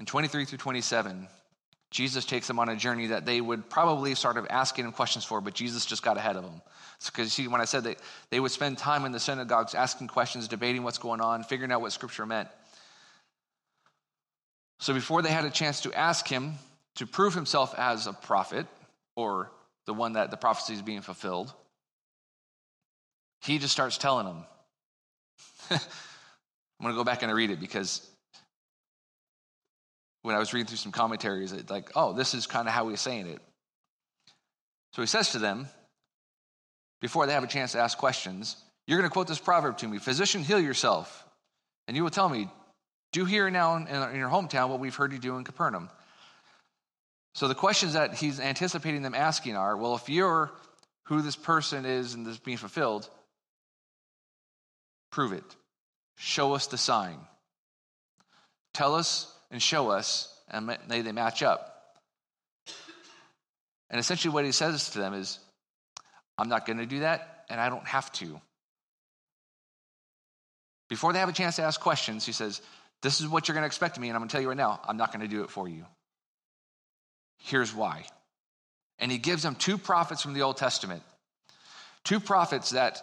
In 0.00 0.06
23 0.06 0.44
through 0.44 0.58
27, 0.58 1.28
Jesus 1.92 2.24
takes 2.24 2.48
them 2.48 2.58
on 2.58 2.68
a 2.68 2.74
journey 2.74 3.06
that 3.08 3.26
they 3.26 3.40
would 3.40 3.70
probably 3.70 4.16
start 4.16 4.36
of 4.36 4.46
asking 4.50 4.86
him 4.86 4.92
questions 4.92 5.24
for, 5.24 5.40
but 5.40 5.54
Jesus 5.54 5.86
just 5.86 6.02
got 6.02 6.16
ahead 6.16 6.34
of 6.34 6.42
them. 6.42 6.62
Because 7.06 7.32
see, 7.32 7.46
when 7.46 7.60
I 7.60 7.64
said 7.64 7.84
that 7.84 7.98
they 8.30 8.40
would 8.40 8.50
spend 8.50 8.76
time 8.76 9.04
in 9.04 9.12
the 9.12 9.20
synagogues 9.20 9.76
asking 9.76 10.08
questions, 10.08 10.48
debating 10.48 10.82
what's 10.82 10.98
going 10.98 11.20
on, 11.20 11.44
figuring 11.44 11.70
out 11.70 11.82
what 11.82 11.92
scripture 11.92 12.26
meant. 12.26 12.48
So 14.80 14.94
before 14.94 15.22
they 15.22 15.30
had 15.30 15.44
a 15.44 15.50
chance 15.50 15.82
to 15.82 15.92
ask 15.92 16.26
him 16.26 16.54
to 16.96 17.06
prove 17.06 17.34
himself 17.34 17.72
as 17.78 18.08
a 18.08 18.12
prophet, 18.12 18.66
or 19.14 19.52
the 19.86 19.94
one 19.94 20.14
that 20.14 20.32
the 20.32 20.36
prophecy 20.36 20.74
is 20.74 20.82
being 20.82 21.02
fulfilled, 21.02 21.54
he 23.42 23.58
just 23.58 23.72
starts 23.72 23.98
telling 23.98 24.26
them. 24.26 24.44
I'm 25.70 25.78
going 26.84 26.94
to 26.94 26.98
go 26.98 27.04
back 27.04 27.22
and 27.22 27.32
read 27.32 27.50
it 27.50 27.60
because 27.60 28.06
when 30.22 30.34
I 30.34 30.38
was 30.38 30.52
reading 30.52 30.66
through 30.66 30.78
some 30.78 30.92
commentaries, 30.92 31.52
it's 31.52 31.70
like, 31.70 31.90
oh, 31.94 32.12
this 32.12 32.34
is 32.34 32.46
kind 32.46 32.68
of 32.68 32.74
how 32.74 32.88
he's 32.88 33.00
saying 33.00 33.26
it. 33.26 33.40
So 34.92 35.02
he 35.02 35.06
says 35.06 35.32
to 35.32 35.38
them, 35.38 35.68
before 37.00 37.26
they 37.26 37.32
have 37.32 37.44
a 37.44 37.48
chance 37.48 37.72
to 37.72 37.78
ask 37.78 37.96
questions, 37.96 38.56
You're 38.86 38.98
going 38.98 39.08
to 39.08 39.12
quote 39.12 39.28
this 39.28 39.38
proverb 39.38 39.78
to 39.78 39.88
me 39.88 39.98
Physician, 39.98 40.42
heal 40.42 40.60
yourself. 40.60 41.26
And 41.88 41.96
you 41.96 42.02
will 42.02 42.10
tell 42.10 42.28
me, 42.28 42.48
Do 43.12 43.24
here 43.24 43.48
now 43.50 43.76
in 43.76 44.16
your 44.16 44.28
hometown 44.28 44.68
what 44.68 44.80
we've 44.80 44.94
heard 44.94 45.12
you 45.12 45.18
do 45.18 45.36
in 45.36 45.44
Capernaum. 45.44 45.90
So 47.34 47.48
the 47.48 47.54
questions 47.54 47.92
that 47.94 48.14
he's 48.14 48.40
anticipating 48.40 49.02
them 49.02 49.14
asking 49.14 49.56
are 49.56 49.76
well, 49.76 49.94
if 49.94 50.08
you're 50.08 50.50
who 51.04 51.22
this 51.22 51.36
person 51.36 51.84
is 51.84 52.14
and 52.14 52.26
this 52.26 52.38
being 52.38 52.58
fulfilled, 52.58 53.08
prove 55.10 55.32
it. 55.32 55.44
Show 56.16 56.54
us 56.54 56.66
the 56.66 56.78
sign. 56.78 57.18
Tell 58.74 58.94
us 58.94 59.32
and 59.50 59.60
show 59.60 59.90
us, 59.90 60.32
and 60.50 60.66
may 60.88 61.02
they 61.02 61.12
match 61.12 61.42
up. 61.42 61.66
And 63.90 63.98
essentially, 63.98 64.32
what 64.32 64.44
he 64.44 64.52
says 64.52 64.90
to 64.90 64.98
them 64.98 65.14
is, 65.14 65.38
I'm 66.38 66.48
not 66.48 66.66
going 66.66 66.78
to 66.78 66.86
do 66.86 67.00
that, 67.00 67.44
and 67.50 67.60
I 67.60 67.68
don't 67.68 67.86
have 67.86 68.10
to. 68.12 68.40
Before 70.88 71.12
they 71.12 71.18
have 71.18 71.28
a 71.28 71.32
chance 71.32 71.56
to 71.56 71.62
ask 71.62 71.80
questions, 71.80 72.24
he 72.24 72.32
says, 72.32 72.62
This 73.02 73.20
is 73.20 73.28
what 73.28 73.48
you're 73.48 73.54
going 73.54 73.62
to 73.62 73.66
expect 73.66 73.96
of 73.96 74.02
me, 74.02 74.08
and 74.08 74.16
I'm 74.16 74.20
going 74.20 74.28
to 74.28 74.32
tell 74.32 74.42
you 74.42 74.48
right 74.48 74.56
now, 74.56 74.80
I'm 74.86 74.96
not 74.96 75.12
going 75.12 75.22
to 75.22 75.28
do 75.28 75.42
it 75.42 75.50
for 75.50 75.68
you. 75.68 75.84
Here's 77.38 77.74
why. 77.74 78.04
And 78.98 79.10
he 79.10 79.18
gives 79.18 79.42
them 79.42 79.54
two 79.54 79.78
prophets 79.78 80.22
from 80.22 80.34
the 80.34 80.42
Old 80.42 80.56
Testament, 80.56 81.02
two 82.04 82.20
prophets 82.20 82.70
that 82.70 83.02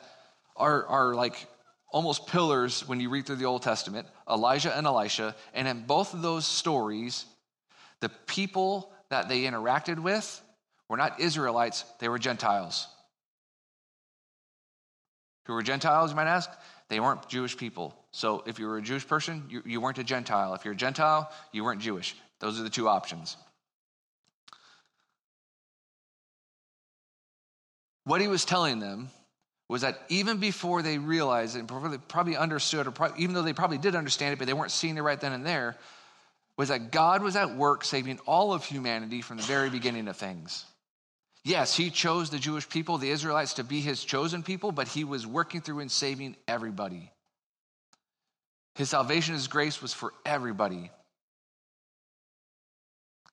are, 0.56 0.86
are 0.86 1.15
like 1.15 1.48
almost 1.89 2.28
pillars 2.28 2.88
when 2.88 3.00
you 3.00 3.10
read 3.10 3.26
through 3.26 3.38
the 3.38 3.45
Old 3.45 3.62
Testament 3.62 4.08
Elijah 4.30 4.76
and 4.76 4.86
Elisha. 4.86 5.36
And 5.54 5.67
in 5.67 5.84
both 5.86 6.13
of 6.13 6.21
those 6.21 6.45
stories, 6.45 7.26
the 8.02 8.10
people 8.10 8.91
that 9.10 9.30
they 9.30 9.43
interacted 9.43 10.00
with 10.00 10.41
were 10.89 10.97
not 10.97 11.19
Israelites, 11.19 11.86
they 12.00 12.10
were 12.10 12.19
Gentiles. 12.19 12.88
Who 15.45 15.54
were 15.54 15.63
Gentiles, 15.63 16.12
you 16.12 16.15
might 16.15 16.28
ask? 16.28 16.50
They 16.89 17.00
weren't 17.00 17.28
Jewish 17.30 17.58
people. 17.58 17.95
So 18.12 18.43
if 18.45 18.60
you 18.60 18.67
were 18.67 18.78
a 18.78 18.82
Jewish 18.82 19.08
person, 19.08 19.43
you, 19.50 19.62
you 19.65 19.82
weren't 19.82 19.97
a 19.97 20.04
Gentile. 20.04 20.54
If 20.54 20.65
you're 20.65 20.73
a 20.73 20.78
Gentile, 20.78 21.32
you 21.52 21.63
weren't 21.63 21.82
Jewish. 21.82 22.15
Those 22.39 22.60
are 22.60 22.63
the 22.63 22.69
two 22.69 22.88
options. 22.88 23.38
What 28.04 28.21
he 28.21 28.28
was 28.28 28.45
telling 28.45 28.80
them 28.80 29.10
was 29.70 29.82
that 29.82 30.00
even 30.10 30.38
before 30.38 30.82
they 30.82 30.98
realized 30.98 31.56
it 31.56 31.60
and 31.60 31.68
probably, 31.68 31.98
probably 31.98 32.38
understood, 32.38 32.88
or 32.88 32.92
probably, 32.92 33.22
even 33.22 33.36
though 33.36 33.42
they 33.42 33.54
probably 33.54 33.78
did 33.78 33.96
understand 33.96 34.34
it, 34.34 34.40
but 34.40 34.48
they 34.48 34.54
weren't 34.54 34.72
seeing 34.72 34.98
it 34.98 35.02
right 35.02 35.20
then 35.20 35.34
and 35.34 35.46
there, 35.46 35.76
was 36.58 36.70
that 36.70 36.92
God 36.92 37.22
was 37.22 37.36
at 37.36 37.56
work 37.56 37.84
saving 37.84 38.20
all 38.26 38.54
of 38.54 38.64
humanity 38.64 39.22
from 39.22 39.38
the 39.38 39.44
very 39.44 39.70
beginning 39.70 40.08
of 40.08 40.16
things. 40.16 40.66
Yes, 41.44 41.76
he 41.76 41.90
chose 41.90 42.30
the 42.30 42.40
Jewish 42.40 42.68
people, 42.68 42.98
the 42.98 43.10
Israelites, 43.10 43.54
to 43.54 43.64
be 43.64 43.80
his 43.80 44.04
chosen 44.04 44.42
people, 44.42 44.72
but 44.72 44.88
he 44.88 45.04
was 45.04 45.28
working 45.28 45.62
through 45.62 45.80
and 45.80 45.92
saving 45.92 46.36
everybody. 46.48 47.12
His 48.76 48.90
salvation, 48.90 49.34
his 49.34 49.48
grace 49.48 49.82
was 49.82 49.94
for 49.94 50.14
everybody. 50.26 50.92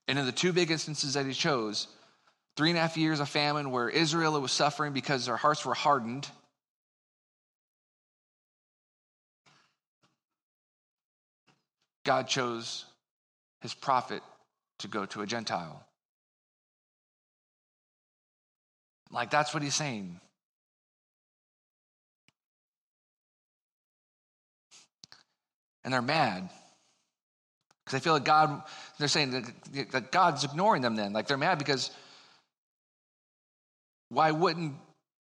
And 0.06 0.18
in 0.18 0.26
the 0.26 0.32
two 0.32 0.52
big 0.52 0.70
instances 0.70 1.14
that 1.14 1.26
he 1.26 1.32
chose, 1.32 1.86
three 2.56 2.70
and 2.70 2.78
a 2.78 2.80
half 2.80 2.96
years 2.96 3.20
of 3.20 3.28
famine 3.28 3.70
where 3.70 3.88
Israel 3.88 4.40
was 4.40 4.52
suffering 4.52 4.92
because 4.92 5.26
their 5.26 5.36
hearts 5.36 5.64
were 5.64 5.74
hardened. 5.74 6.28
God 12.04 12.28
chose 12.28 12.84
his 13.60 13.74
prophet 13.74 14.22
to 14.80 14.88
go 14.88 15.06
to 15.06 15.22
a 15.22 15.26
Gentile. 15.26 15.84
Like, 19.10 19.30
that's 19.30 19.54
what 19.54 19.62
he's 19.62 19.74
saying. 19.74 20.20
And 25.84 25.92
they're 25.92 26.02
mad 26.02 26.48
because 27.84 28.00
they 28.00 28.02
feel 28.02 28.14
like 28.14 28.24
God, 28.24 28.62
they're 28.98 29.08
saying 29.08 29.54
that 29.92 30.10
God's 30.10 30.44
ignoring 30.44 30.82
them 30.82 30.96
then. 30.96 31.12
Like, 31.12 31.26
they're 31.26 31.36
mad 31.36 31.58
because 31.58 31.90
why 34.08 34.30
wouldn't 34.30 34.74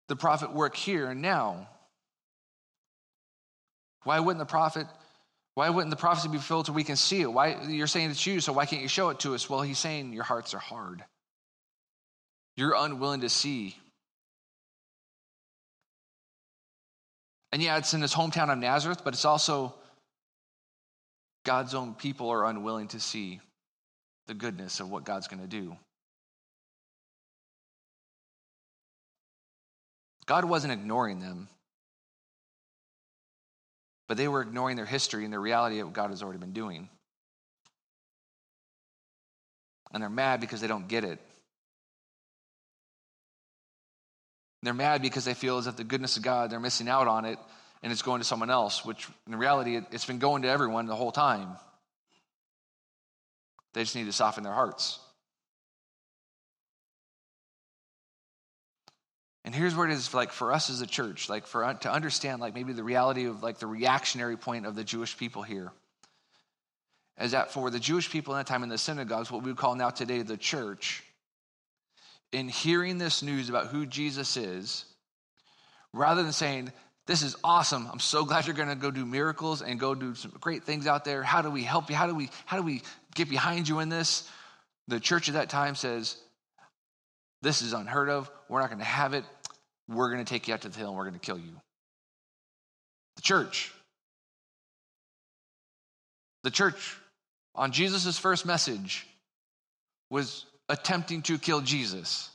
the 0.07 0.15
prophet 0.15 0.53
work 0.53 0.75
here 0.75 1.09
and 1.09 1.21
now? 1.21 1.67
Why 4.03 4.19
wouldn't 4.19 4.39
the 4.39 4.49
prophet? 4.49 4.87
Why 5.55 5.69
wouldn't 5.69 5.89
the 5.89 5.97
prophecy 5.97 6.27
be 6.27 6.37
fulfilled 6.37 6.67
so 6.67 6.73
we 6.73 6.83
can 6.83 6.97
see 6.97 7.21
it? 7.21 7.31
Why 7.31 7.57
you're 7.67 7.87
saying 7.87 8.11
it's 8.11 8.25
you, 8.25 8.39
so 8.39 8.53
why 8.53 8.65
can't 8.65 8.81
you 8.81 8.87
show 8.87 9.09
it 9.09 9.19
to 9.21 9.33
us? 9.33 9.49
Well, 9.49 9.61
he's 9.61 9.79
saying 9.79 10.13
your 10.13 10.23
hearts 10.23 10.53
are 10.53 10.59
hard. 10.59 11.03
You're 12.57 12.75
unwilling 12.77 13.21
to 13.21 13.29
see. 13.29 13.75
And 17.51 17.63
yeah, 17.63 17.77
it's 17.77 17.93
in 17.93 18.01
his 18.01 18.13
hometown 18.13 18.51
of 18.51 18.57
Nazareth, 18.57 19.01
but 19.03 19.13
it's 19.13 19.25
also 19.25 19.73
God's 21.45 21.73
own 21.73 21.93
people 21.93 22.29
are 22.29 22.45
unwilling 22.45 22.89
to 22.89 22.99
see 22.99 23.39
the 24.27 24.33
goodness 24.33 24.79
of 24.79 24.89
what 24.89 25.05
God's 25.05 25.27
going 25.27 25.41
to 25.41 25.47
do. 25.47 25.77
God 30.25 30.45
wasn't 30.45 30.73
ignoring 30.73 31.19
them, 31.19 31.47
but 34.07 34.17
they 34.17 34.27
were 34.27 34.41
ignoring 34.41 34.75
their 34.75 34.85
history 34.85 35.23
and 35.23 35.33
the 35.33 35.39
reality 35.39 35.79
of 35.79 35.87
what 35.87 35.93
God 35.93 36.09
has 36.09 36.23
already 36.23 36.39
been 36.39 36.53
doing. 36.53 36.89
And 39.93 40.01
they're 40.01 40.09
mad 40.09 40.41
because 40.41 40.61
they 40.61 40.67
don't 40.67 40.87
get 40.87 41.03
it. 41.03 41.19
They're 44.63 44.73
mad 44.73 45.03
because 45.03 45.25
they 45.25 45.35
feel 45.35 45.59
as 45.59 45.67
if 45.67 45.75
the 45.75 45.83
goodness 45.83 46.17
of 46.17 46.23
God, 46.23 46.49
they're 46.49 46.59
missing 46.59 46.89
out 46.89 47.07
on 47.07 47.25
it 47.25 47.37
and 47.83 47.91
it's 47.91 48.01
going 48.01 48.19
to 48.19 48.25
someone 48.25 48.49
else, 48.49 48.83
which 48.83 49.07
in 49.27 49.35
reality, 49.35 49.79
it's 49.91 50.05
been 50.05 50.17
going 50.17 50.41
to 50.41 50.49
everyone 50.49 50.87
the 50.87 50.95
whole 50.95 51.11
time. 51.11 51.49
They 53.73 53.83
just 53.83 53.95
need 53.95 54.05
to 54.05 54.11
soften 54.11 54.43
their 54.43 54.53
hearts. 54.53 54.99
And 59.45 59.53
here's 59.53 59.75
where 59.75 59.87
it 59.87 59.93
is 59.93 60.11
like 60.11 60.31
for 60.31 60.51
us 60.51 60.71
as 60.71 60.81
a 60.81 60.87
church, 60.87 61.29
like 61.29 61.45
for 61.45 61.63
uh, 61.63 61.75
to 61.75 61.91
understand 61.91 62.41
like 62.41 62.55
maybe 62.55 62.73
the 62.73 62.83
reality 62.83 63.25
of 63.25 63.43
like 63.43 63.59
the 63.59 63.67
reactionary 63.67 64.37
point 64.37 64.65
of 64.65 64.75
the 64.75 64.83
Jewish 64.83 65.15
people 65.17 65.43
here. 65.43 65.71
Is 67.21 67.31
that 67.31 67.51
for 67.51 67.69
the 67.69 67.79
Jewish 67.79 68.09
people 68.09 68.33
in 68.33 68.39
that 68.39 68.47
time 68.47 68.63
in 68.63 68.69
the 68.69 68.77
synagogues, 68.79 69.31
what 69.31 69.43
we 69.43 69.51
would 69.51 69.59
call 69.59 69.75
now 69.75 69.91
today 69.91 70.23
the 70.23 70.35
church, 70.35 71.03
in 72.31 72.49
hearing 72.49 72.97
this 72.97 73.21
news 73.21 73.47
about 73.47 73.67
who 73.67 73.85
Jesus 73.85 74.35
is, 74.35 74.83
rather 75.93 76.23
than 76.23 76.33
saying, 76.33 76.73
This 77.05 77.21
is 77.21 77.35
awesome. 77.43 77.87
I'm 77.89 77.99
so 77.99 78.25
glad 78.25 78.47
you're 78.47 78.55
gonna 78.55 78.75
go 78.75 78.89
do 78.89 79.05
miracles 79.05 79.61
and 79.61 79.79
go 79.79 79.93
do 79.93 80.15
some 80.15 80.33
great 80.41 80.63
things 80.63 80.87
out 80.87 81.05
there. 81.05 81.21
How 81.21 81.43
do 81.43 81.51
we 81.51 81.61
help 81.61 81.91
you? 81.91 81.95
How 81.95 82.07
do 82.07 82.15
we 82.15 82.31
how 82.45 82.57
do 82.57 82.63
we 82.63 82.81
get 83.13 83.29
behind 83.29 83.69
you 83.69 83.79
in 83.79 83.89
this? 83.89 84.27
The 84.87 84.99
church 84.99 85.29
at 85.29 85.35
that 85.35 85.49
time 85.49 85.75
says, 85.75 86.17
This 87.45 87.61
is 87.61 87.73
unheard 87.73 88.09
of. 88.09 88.27
We're 88.49 88.59
not 88.59 88.71
gonna 88.71 88.83
have 88.83 89.13
it. 89.13 89.23
We're 89.87 90.09
gonna 90.09 90.25
take 90.25 90.47
you 90.47 90.55
out 90.55 90.61
to 90.61 90.69
the 90.69 90.79
hill 90.79 90.87
and 90.87 90.97
we're 90.97 91.05
gonna 91.05 91.19
kill 91.19 91.37
you. 91.37 91.51
The 93.17 93.21
church. 93.21 93.71
The 96.41 96.49
church 96.49 96.97
on 97.53 97.71
Jesus' 97.71 98.17
first 98.17 98.47
message 98.47 99.05
was 100.09 100.43
attempting 100.69 101.21
to 101.21 101.37
kill 101.37 101.61
Jesus. 101.61 102.31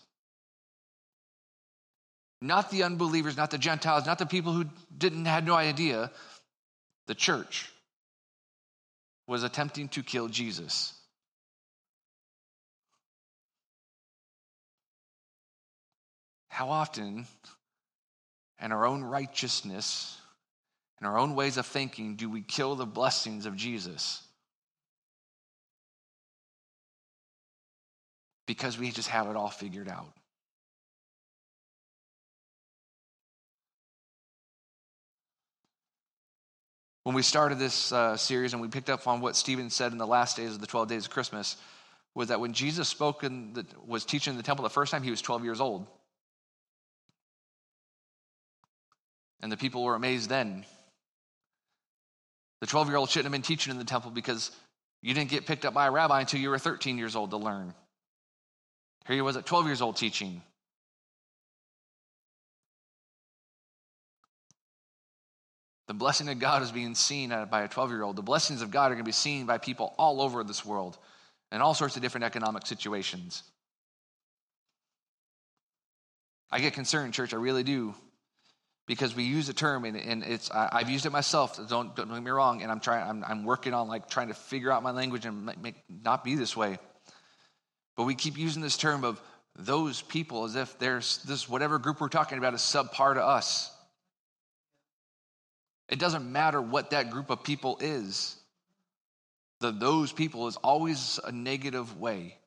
Not 2.41 2.71
the 2.71 2.85
unbelievers, 2.85 3.37
not 3.37 3.51
the 3.51 3.59
Gentiles, 3.59 4.07
not 4.07 4.21
the 4.21 4.27
people 4.27 4.53
who 4.53 4.67
didn't 4.97 5.25
had 5.25 5.45
no 5.45 5.55
idea. 5.55 6.13
The 7.09 7.17
church 7.17 7.69
was 9.27 9.43
attempting 9.43 9.89
to 9.89 10.05
kill 10.05 10.29
Jesus. 10.29 11.00
How 16.61 16.69
often, 16.69 17.27
in 18.63 18.71
our 18.71 18.85
own 18.85 19.03
righteousness, 19.03 20.21
in 21.01 21.07
our 21.07 21.19
own 21.19 21.35
ways 21.35 21.57
of 21.57 21.65
thinking, 21.65 22.17
do 22.17 22.29
we 22.29 22.43
kill 22.43 22.77
the 22.77 22.85
blessings 22.85 23.47
of 23.47 23.57
Jesus? 23.57 24.23
because 28.47 28.77
we 28.77 28.91
just 28.91 29.09
have 29.09 29.29
it 29.29 29.37
all 29.37 29.49
figured 29.49 29.89
out. 29.89 30.13
When 37.05 37.15
we 37.15 37.23
started 37.23 37.61
this 37.61 37.93
uh, 37.93 38.17
series 38.17 38.53
and 38.53 38.61
we 38.61 38.67
picked 38.67 38.91
up 38.91 39.07
on 39.07 39.21
what 39.21 39.37
Stephen 39.37 39.71
said 39.71 39.93
in 39.93 39.99
the 39.99 40.07
last 40.07 40.37
days 40.37 40.51
of 40.51 40.61
the 40.61 40.67
12 40.67 40.89
days 40.89 41.05
of 41.05 41.13
Christmas, 41.13 41.57
was 42.13 42.29
that 42.29 42.41
when 42.41 42.53
Jesus 42.53 42.89
spoke 42.89 43.23
and 43.23 43.65
was 43.87 44.05
teaching 44.05 44.33
in 44.33 44.37
the 44.37 44.43
temple 44.43 44.65
the 44.65 44.69
first 44.69 44.91
time, 44.91 45.05
he 45.05 45.11
was 45.11 45.23
12 45.23 45.45
years 45.45 45.61
old. 45.61 45.87
And 49.43 49.51
the 49.51 49.57
people 49.57 49.85
were 49.85 49.95
amazed 49.95 50.29
then. 50.29 50.65
The 52.61 52.67
12 52.67 52.89
year 52.89 52.97
old 52.97 53.09
shouldn't 53.09 53.27
have 53.27 53.33
been 53.33 53.43
teaching 53.43 53.71
in 53.71 53.79
the 53.79 53.85
temple 53.85 54.11
because 54.11 54.51
you 55.03 55.15
didn't 55.15 55.31
get 55.31 55.47
picked 55.47 55.65
up 55.65 55.73
by 55.73 55.87
a 55.87 55.91
rabbi 55.91 56.21
until 56.21 56.41
you 56.41 56.51
were 56.51 56.59
13 56.59 56.99
years 56.99 57.17
old 57.17 57.31
to 57.31 57.39
learn. 57.39 57.73
Here 59.07 59.17
he 59.17 59.23
was 59.23 59.37
at 59.37 59.47
12 59.47 59.67
years 59.67 59.81
old 59.81 59.97
teaching. 59.97 60.43
The 65.89 65.95
blessing 65.95 66.29
of 66.29 66.39
God 66.39 66.63
is 66.63 66.71
being 66.71 66.95
seen 66.95 67.31
by 67.51 67.63
a 67.63 67.69
12 67.69 67.91
year 67.91 68.03
old. 68.03 68.17
The 68.17 68.23
blessings 68.23 68.63
of 68.63 68.71
God 68.71 68.93
are 68.93 68.95
going 68.95 69.05
to 69.05 69.09
be 69.09 69.13
seen 69.13 69.47
by 69.47 69.59
people 69.59 69.95
all 69.99 70.21
over 70.21 70.45
this 70.45 70.65
world 70.65 70.99
in 71.51 71.61
all 71.61 71.75
sorts 71.75 71.97
of 71.97 72.03
different 72.03 72.25
economic 72.25 72.67
situations. 72.67 73.43
I 76.53 76.61
get 76.61 76.75
concerned, 76.75 77.15
church, 77.15 77.33
I 77.33 77.39
really 77.39 77.63
do, 77.63 77.95
because 78.91 79.15
we 79.15 79.23
use 79.23 79.49
a 79.49 79.55
term 79.55 79.85
and, 79.85 79.97
and 79.97 80.25
it's 80.25 80.51
I, 80.51 80.81
have 80.81 80.91
used 80.91 81.07
it 81.07 81.13
myself. 81.13 81.57
Don't, 81.69 81.95
don't 81.95 82.09
get 82.13 82.23
me 82.25 82.31
wrong, 82.33 82.61
and 82.61 82.73
I'm 82.73 82.81
trying. 82.81 83.09
I'm, 83.09 83.25
I'm 83.25 83.45
working 83.45 83.73
on 83.73 83.87
like 83.87 84.11
trying 84.11 84.27
to 84.29 84.35
figure 84.35 84.73
out 84.73 84.83
my 84.83 84.91
language 84.91 85.27
and 85.27 85.47
make, 85.47 85.63
make 85.63 85.75
not 85.89 86.25
be 86.25 86.35
this 86.35 86.57
way. 86.57 86.77
But 87.97 88.03
we 88.03 88.17
keep 88.17 88.37
using 88.37 88.63
this 88.63 88.77
term 88.77 89.05
of 89.05 89.23
those 89.55 90.03
people 90.03 90.43
as 90.45 90.57
if 90.57 90.77
there's 90.81 91.19
this 91.19 91.49
whatever 91.49 91.79
group 91.79 92.01
we're 92.01 92.09
talking 92.09 92.39
about 92.39 92.53
is 92.53 92.63
subpar 92.63 93.15
to 93.15 93.25
us. 93.25 93.73
It 95.89 96.01
doesn't 96.01 96.31
matter 96.33 96.61
what 96.61 96.91
that 96.91 97.11
group 97.11 97.31
of 97.31 97.45
people 97.45 97.79
is. 97.81 98.35
The 99.61 99.71
those 99.71 100.13
people 100.13 100.49
is 100.49 100.57
always 100.57 101.21
a 101.23 101.31
negative 101.31 101.97
way. 102.01 102.40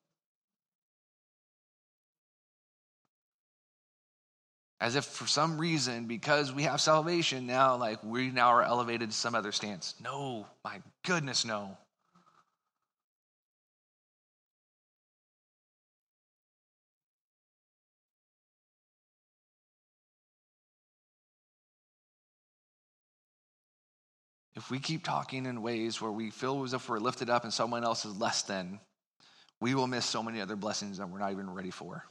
As 4.84 4.98
if 4.98 5.06
for 5.06 5.26
some 5.26 5.58
reason, 5.58 6.08
because 6.08 6.52
we 6.52 6.64
have 6.64 6.82
salvation 6.82 7.48
now, 7.48 7.78
like 7.78 8.04
we 8.04 8.32
now 8.32 8.50
are 8.50 8.64
elevated 8.64 9.12
to 9.12 9.16
some 9.16 9.34
other 9.34 9.54
stance. 9.54 9.96
No, 10.04 10.46
my 10.66 10.82
goodness, 11.06 11.46
no. 11.46 11.78
if 24.56 24.70
we 24.70 24.80
keep 24.80 25.04
talking 25.06 25.46
in 25.46 25.62
ways 25.62 26.02
where 26.02 26.12
we 26.12 26.30
feel 26.30 26.62
as 26.64 26.74
if 26.74 26.90
we're 26.90 27.00
lifted 27.00 27.30
up 27.30 27.46
and 27.46 27.54
someone 27.54 27.86
else 27.86 28.04
is 28.04 28.18
less 28.18 28.44
than, 28.44 28.82
we 29.62 29.76
will 29.76 29.88
miss 29.88 30.06
so 30.06 30.22
many 30.22 30.42
other 30.42 30.58
blessings 30.58 30.98
that 30.98 31.10
we're 31.10 31.20
not 31.20 31.32
even 31.32 31.50
ready 31.50 31.72
for. 31.72 32.06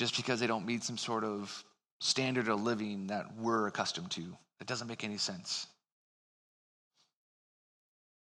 Just 0.00 0.16
because 0.16 0.40
they 0.40 0.46
don't 0.46 0.64
meet 0.64 0.82
some 0.82 0.96
sort 0.96 1.24
of 1.24 1.62
standard 1.98 2.48
of 2.48 2.62
living 2.62 3.08
that 3.08 3.36
we're 3.36 3.66
accustomed 3.66 4.10
to. 4.12 4.22
It 4.58 4.66
doesn't 4.66 4.88
make 4.88 5.04
any 5.04 5.18
sense. 5.18 5.66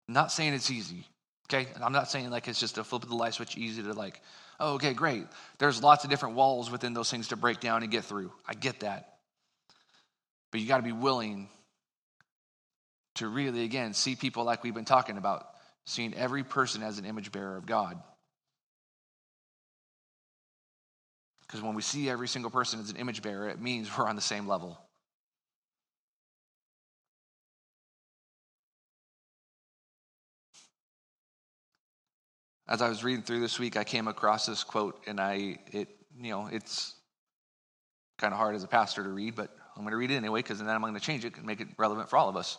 I'm 0.08 0.14
not 0.14 0.32
saying 0.32 0.54
it's 0.54 0.72
easy, 0.72 1.04
okay? 1.52 1.68
I'm 1.84 1.92
not 1.92 2.10
saying 2.10 2.30
like 2.30 2.48
it's 2.48 2.62
just 2.62 2.78
a 2.78 2.86
flip 2.86 3.04
of 3.04 3.10
the 3.10 3.18
light 3.18 3.34
switch, 3.34 3.58
easy 3.58 3.84
to 3.84 3.92
like, 3.92 4.22
oh, 4.62 4.76
okay, 4.76 4.94
great. 4.94 5.26
There's 5.58 5.84
lots 5.84 6.06
of 6.06 6.10
different 6.10 6.36
walls 6.36 6.72
within 6.72 6.94
those 6.94 7.12
things 7.12 7.28
to 7.28 7.36
break 7.36 7.60
down 7.60 7.84
and 7.84 7.92
get 7.92 8.06
through. 8.06 8.32
I 8.48 8.54
get 8.54 8.80
that. 8.80 9.18
But 10.54 10.62
you 10.62 10.70
got 10.70 10.78
to 10.78 10.84
be 10.84 10.94
willing 10.94 11.50
to 13.16 13.28
really, 13.28 13.66
again, 13.66 13.94
see 13.94 14.16
people 14.16 14.46
like 14.46 14.64
we've 14.64 14.74
been 14.74 14.86
talking 14.86 15.18
about, 15.18 15.46
seeing 15.86 16.14
every 16.14 16.46
person 16.46 16.82
as 16.82 16.98
an 16.98 17.04
image 17.04 17.34
bearer 17.34 17.58
of 17.58 17.66
God. 17.66 18.02
Because 21.48 21.62
when 21.62 21.76
we 21.76 21.82
see 21.82 22.10
every 22.10 22.28
single 22.28 22.52
person 22.52 22.80
as 22.82 22.90
an 22.90 22.98
image 22.98 23.22
bearer, 23.22 23.48
it 23.48 23.62
means 23.62 23.90
we're 23.98 24.08
on 24.08 24.16
the 24.16 24.22
same 24.22 24.48
level. 24.48 24.78
As 32.68 32.82
I 32.82 32.90
was 32.90 33.02
reading 33.02 33.24
through 33.24 33.40
this 33.40 33.60
week, 33.60 33.78
I 33.78 33.86
came 33.86 34.10
across 34.10 34.46
this 34.46 34.66
quote, 34.66 35.02
and 35.08 35.22
I, 35.22 35.58
it, 35.72 35.88
you 36.20 36.32
know, 36.32 36.48
it's 36.52 36.96
kind 38.18 38.34
of 38.34 38.38
hard 38.38 38.56
as 38.56 38.64
a 38.66 38.68
pastor 38.68 39.04
to 39.04 39.10
read, 39.10 39.36
but 39.36 39.56
I'm 39.78 39.84
going 39.84 39.92
to 39.92 39.98
read 39.98 40.12
it 40.12 40.16
anyway 40.16 40.42
because 40.42 40.60
then 40.60 40.68
I'm 40.68 40.82
going 40.82 40.94
to 40.96 41.00
change 41.00 41.24
it 41.24 41.38
and 41.38 41.46
make 41.46 41.62
it 41.62 41.70
relevant 41.78 42.10
for 42.10 42.18
all 42.18 42.28
of 42.28 42.36
us. 42.36 42.58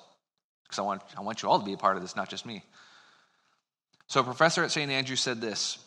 Because 0.65 0.79
I 0.79 0.83
want, 0.83 1.03
I 1.17 1.21
want 1.21 1.43
you 1.43 1.51
all 1.51 1.59
to 1.59 1.65
be 1.65 1.75
a 1.75 1.79
part 1.79 1.97
of 1.97 2.03
this, 2.03 2.17
not 2.17 2.31
just 2.31 2.47
me. 2.47 2.63
So, 4.07 4.21
a 4.21 4.25
professor 4.25 4.65
at 4.65 4.71
St. 4.71 4.91
Andrews 4.91 5.21
said 5.21 5.43
this 5.43 5.79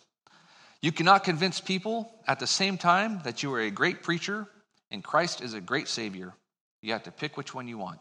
You 0.82 0.92
cannot 0.92 1.24
convince 1.24 1.62
people 1.62 2.12
at 2.28 2.40
the 2.40 2.48
same 2.48 2.78
time 2.78 3.22
that 3.24 3.44
you 3.44 3.54
are 3.54 3.62
a 3.62 3.72
great 3.72 4.02
preacher 4.02 4.48
and 4.90 5.04
Christ 5.04 5.42
is 5.42 5.54
a 5.54 5.62
great 5.62 5.88
Savior. 5.88 6.34
You 6.82 6.94
have 6.94 7.04
to 7.04 7.12
pick 7.12 7.38
which 7.38 7.54
one 7.54 7.68
you 7.68 7.78
want. 7.78 8.00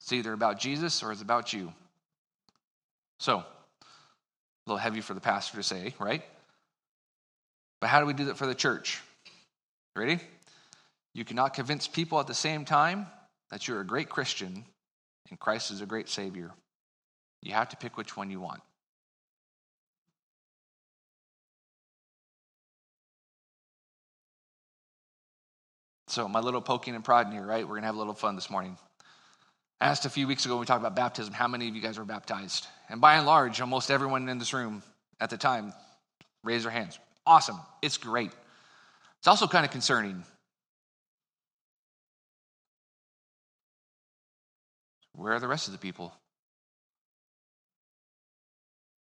It's 0.00 0.12
either 0.12 0.32
about 0.32 0.58
Jesus 0.58 1.02
or 1.02 1.12
it's 1.12 1.22
about 1.22 1.52
you. 1.52 1.72
So, 3.18 3.38
a 3.38 3.44
little 4.66 4.78
heavy 4.78 5.00
for 5.00 5.14
the 5.14 5.20
pastor 5.20 5.56
to 5.56 5.62
say, 5.62 5.94
right? 5.98 6.22
But 7.80 7.88
how 7.88 8.00
do 8.00 8.06
we 8.06 8.12
do 8.12 8.26
that 8.26 8.36
for 8.36 8.46
the 8.46 8.54
church? 8.54 9.00
Ready? 9.96 10.20
You 11.14 11.24
cannot 11.24 11.54
convince 11.54 11.86
people 11.86 12.18
at 12.20 12.26
the 12.26 12.34
same 12.34 12.64
time 12.64 13.06
that 13.50 13.68
you're 13.68 13.80
a 13.80 13.86
great 13.86 14.08
Christian 14.08 14.64
and 15.30 15.38
Christ 15.38 15.70
is 15.70 15.80
a 15.80 15.86
great 15.86 16.08
Savior. 16.08 16.52
You 17.42 17.54
have 17.54 17.68
to 17.70 17.76
pick 17.76 17.96
which 17.96 18.16
one 18.16 18.30
you 18.30 18.40
want. 18.40 18.60
So, 26.12 26.28
my 26.28 26.40
little 26.40 26.60
poking 26.60 26.94
and 26.94 27.02
prodding 27.02 27.32
here, 27.32 27.46
right? 27.46 27.64
We're 27.64 27.76
going 27.76 27.80
to 27.80 27.86
have 27.86 27.94
a 27.94 27.98
little 27.98 28.12
fun 28.12 28.34
this 28.34 28.50
morning. 28.50 28.76
I 29.80 29.86
asked 29.86 30.04
a 30.04 30.10
few 30.10 30.28
weeks 30.28 30.44
ago 30.44 30.56
when 30.56 30.60
we 30.60 30.66
talked 30.66 30.82
about 30.82 30.94
baptism, 30.94 31.32
how 31.32 31.48
many 31.48 31.68
of 31.68 31.74
you 31.74 31.80
guys 31.80 31.98
were 31.98 32.04
baptized? 32.04 32.66
And 32.90 33.00
by 33.00 33.14
and 33.14 33.24
large, 33.24 33.62
almost 33.62 33.90
everyone 33.90 34.28
in 34.28 34.36
this 34.36 34.52
room 34.52 34.82
at 35.20 35.30
the 35.30 35.38
time 35.38 35.72
raised 36.44 36.66
their 36.66 36.70
hands. 36.70 36.98
Awesome. 37.26 37.58
It's 37.80 37.96
great. 37.96 38.30
It's 39.20 39.26
also 39.26 39.46
kind 39.46 39.64
of 39.64 39.70
concerning 39.70 40.22
Where 45.14 45.32
are 45.32 45.40
the 45.40 45.48
rest 45.48 45.66
of 45.66 45.72
the 45.72 45.78
people? 45.78 46.12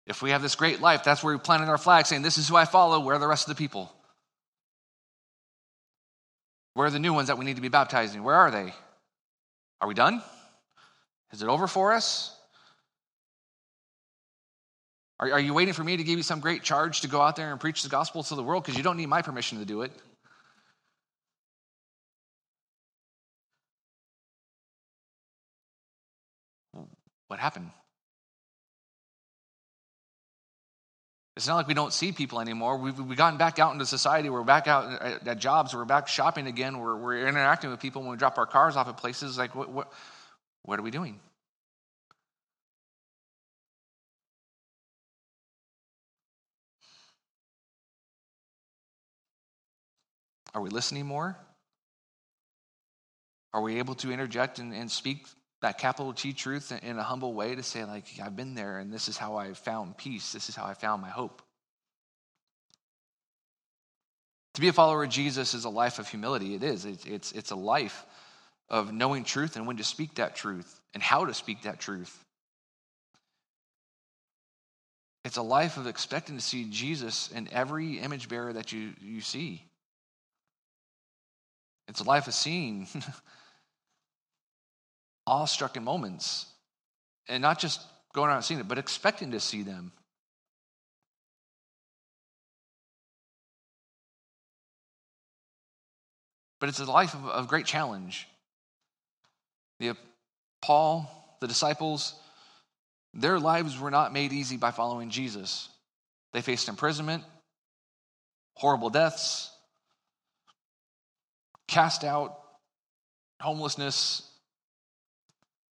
If 0.07 0.23
we 0.23 0.31
have 0.31 0.41
this 0.41 0.55
great 0.55 0.81
life, 0.81 1.03
that's 1.03 1.23
where 1.23 1.35
we 1.35 1.39
planted 1.39 1.69
our 1.69 1.77
flag 1.77 2.07
saying, 2.07 2.23
This 2.23 2.39
is 2.39 2.49
who 2.49 2.55
I 2.55 2.65
follow. 2.65 2.99
Where 2.99 3.15
are 3.15 3.19
the 3.19 3.27
rest 3.27 3.47
of 3.47 3.55
the 3.55 3.59
people? 3.63 3.94
Where 6.75 6.85
are 6.85 6.91
the 6.91 6.99
new 6.99 7.13
ones 7.13 7.29
that 7.29 7.37
we 7.37 7.45
need 7.45 7.55
to 7.55 7.61
be 7.61 7.69
baptizing? 7.69 8.21
Where 8.21 8.35
are 8.35 8.51
they? 8.51 8.73
Are 9.79 9.87
we 9.87 9.93
done? 9.93 10.21
Is 11.31 11.41
it 11.41 11.47
over 11.47 11.67
for 11.67 11.93
us? 11.93 12.37
Are, 15.17 15.31
are 15.31 15.39
you 15.39 15.53
waiting 15.53 15.73
for 15.73 15.85
me 15.85 15.95
to 15.95 16.03
give 16.03 16.17
you 16.17 16.23
some 16.23 16.41
great 16.41 16.63
charge 16.63 17.01
to 17.01 17.07
go 17.07 17.21
out 17.21 17.37
there 17.37 17.51
and 17.51 17.61
preach 17.61 17.81
the 17.81 17.87
gospel 17.87 18.23
to 18.23 18.35
the 18.35 18.43
world? 18.43 18.63
Because 18.63 18.77
you 18.77 18.83
don't 18.83 18.97
need 18.97 19.05
my 19.07 19.21
permission 19.21 19.59
to 19.59 19.65
do 19.65 19.83
it. 19.83 19.91
What 27.27 27.39
happened? 27.39 27.71
It's 31.35 31.47
not 31.47 31.55
like 31.55 31.67
we 31.67 31.73
don't 31.73 31.91
see 31.91 32.13
people 32.13 32.39
anymore. 32.39 32.77
We've, 32.77 32.97
we've 32.97 33.17
gotten 33.17 33.37
back 33.37 33.59
out 33.59 33.73
into 33.73 33.85
society. 33.85 34.29
We're 34.29 34.43
back 34.43 34.67
out 34.67 35.01
at, 35.01 35.27
at 35.27 35.39
jobs. 35.39 35.73
We're 35.73 35.83
back 35.83 36.07
shopping 36.07 36.47
again. 36.47 36.79
We're, 36.79 36.95
we're 36.95 37.27
interacting 37.27 37.69
with 37.71 37.81
people 37.81 38.03
when 38.03 38.11
we 38.11 38.17
drop 38.17 38.37
our 38.37 38.45
cars 38.45 38.77
off 38.77 38.87
at 38.87 38.95
places. 38.95 39.37
Like, 39.37 39.53
what, 39.53 39.69
what, 39.69 39.91
what 40.63 40.79
are 40.79 40.81
we 40.81 40.91
doing? 40.91 41.19
Are 50.53 50.61
we 50.61 50.69
listening 50.69 51.05
more? 51.05 51.37
Are 53.53 53.61
we 53.61 53.79
able 53.79 53.95
to 53.95 54.11
interject 54.13 54.59
and, 54.59 54.73
and 54.73 54.89
speak 54.89 55.27
that 55.65 55.79
capital 55.79 56.13
T 56.13 56.31
truth 56.31 56.71
in 56.83 56.99
a 56.99 57.03
humble 57.03 57.33
way 57.33 57.55
to 57.55 57.63
say, 57.63 57.83
like, 57.85 58.05
I've 58.23 58.35
been 58.35 58.53
there 58.53 58.77
and 58.77 58.93
this 58.93 59.07
is 59.09 59.17
how 59.17 59.37
I 59.37 59.53
found 59.53 59.97
peace. 59.97 60.31
This 60.31 60.47
is 60.47 60.55
how 60.55 60.63
I 60.63 60.75
found 60.75 61.01
my 61.01 61.09
hope. 61.09 61.41
To 64.53 64.61
be 64.61 64.67
a 64.67 64.73
follower 64.73 65.03
of 65.03 65.09
Jesus 65.09 65.55
is 65.55 65.65
a 65.65 65.69
life 65.69 65.97
of 65.97 66.07
humility. 66.07 66.53
It 66.53 66.61
is. 66.61 66.85
It's, 66.85 67.05
it's, 67.05 67.31
it's 67.31 67.49
a 67.49 67.55
life 67.55 68.05
of 68.69 68.93
knowing 68.93 69.23
truth 69.23 69.55
and 69.55 69.65
when 69.65 69.77
to 69.77 69.83
speak 69.83 70.15
that 70.15 70.35
truth 70.35 70.79
and 70.93 71.01
how 71.01 71.25
to 71.25 71.33
speak 71.33 71.63
that 71.63 71.79
truth. 71.79 72.15
It's 75.23 75.37
a 75.37 75.41
life 75.41 75.77
of 75.77 75.87
expecting 75.87 76.35
to 76.37 76.43
see 76.43 76.69
Jesus 76.69 77.31
in 77.31 77.49
every 77.51 77.97
image 77.97 78.29
bearer 78.29 78.53
that 78.53 78.71
you, 78.71 78.91
you 79.01 79.19
see. 79.19 79.63
It's 81.87 82.01
a 82.01 82.03
life 82.03 82.27
of 82.27 82.35
seeing 82.35 82.87
awestruck 85.27 85.77
in 85.77 85.83
moments. 85.83 86.45
And 87.27 87.41
not 87.41 87.59
just 87.59 87.81
going 88.13 88.29
around 88.29 88.43
seeing 88.43 88.59
it, 88.59 88.67
but 88.67 88.77
expecting 88.77 89.31
to 89.31 89.39
see 89.39 89.63
them. 89.63 89.91
But 96.59 96.69
it's 96.69 96.79
a 96.79 96.85
life 96.85 97.13
of, 97.13 97.25
of 97.25 97.47
great 97.47 97.65
challenge. 97.65 98.27
The, 99.79 99.95
Paul, 100.61 101.37
the 101.41 101.47
disciples, 101.47 102.13
their 103.13 103.39
lives 103.39 103.79
were 103.79 103.91
not 103.91 104.13
made 104.13 104.31
easy 104.33 104.57
by 104.57 104.71
following 104.71 105.09
Jesus. 105.09 105.69
They 106.33 106.41
faced 106.41 106.69
imprisonment, 106.69 107.23
horrible 108.55 108.89
deaths, 108.89 109.51
cast 111.67 112.03
out, 112.03 112.39
homelessness, 113.41 114.29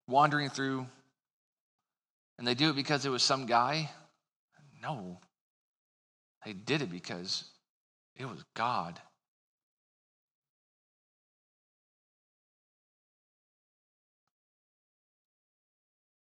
wandering 0.08 0.50
through 0.50 0.86
and 2.38 2.48
they 2.48 2.54
do 2.54 2.70
it 2.70 2.76
because 2.76 3.06
it 3.06 3.10
was 3.10 3.24
some 3.24 3.46
guy? 3.46 3.90
No. 4.82 5.20
They 6.46 6.54
did 6.54 6.82
it 6.82 6.92
because 6.92 7.46
it 8.16 8.26
was 8.26 8.44
God. 8.54 9.00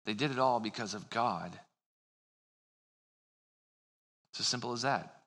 They 0.05 0.15
did 0.15 0.33
it 0.33 0.39
all 0.39 0.61
because 0.61 0.95
of 0.95 1.09
God. 1.09 1.59
It's 4.33 4.41
as 4.41 4.47
simple 4.47 4.73
as 4.73 4.83
that. 4.83 5.22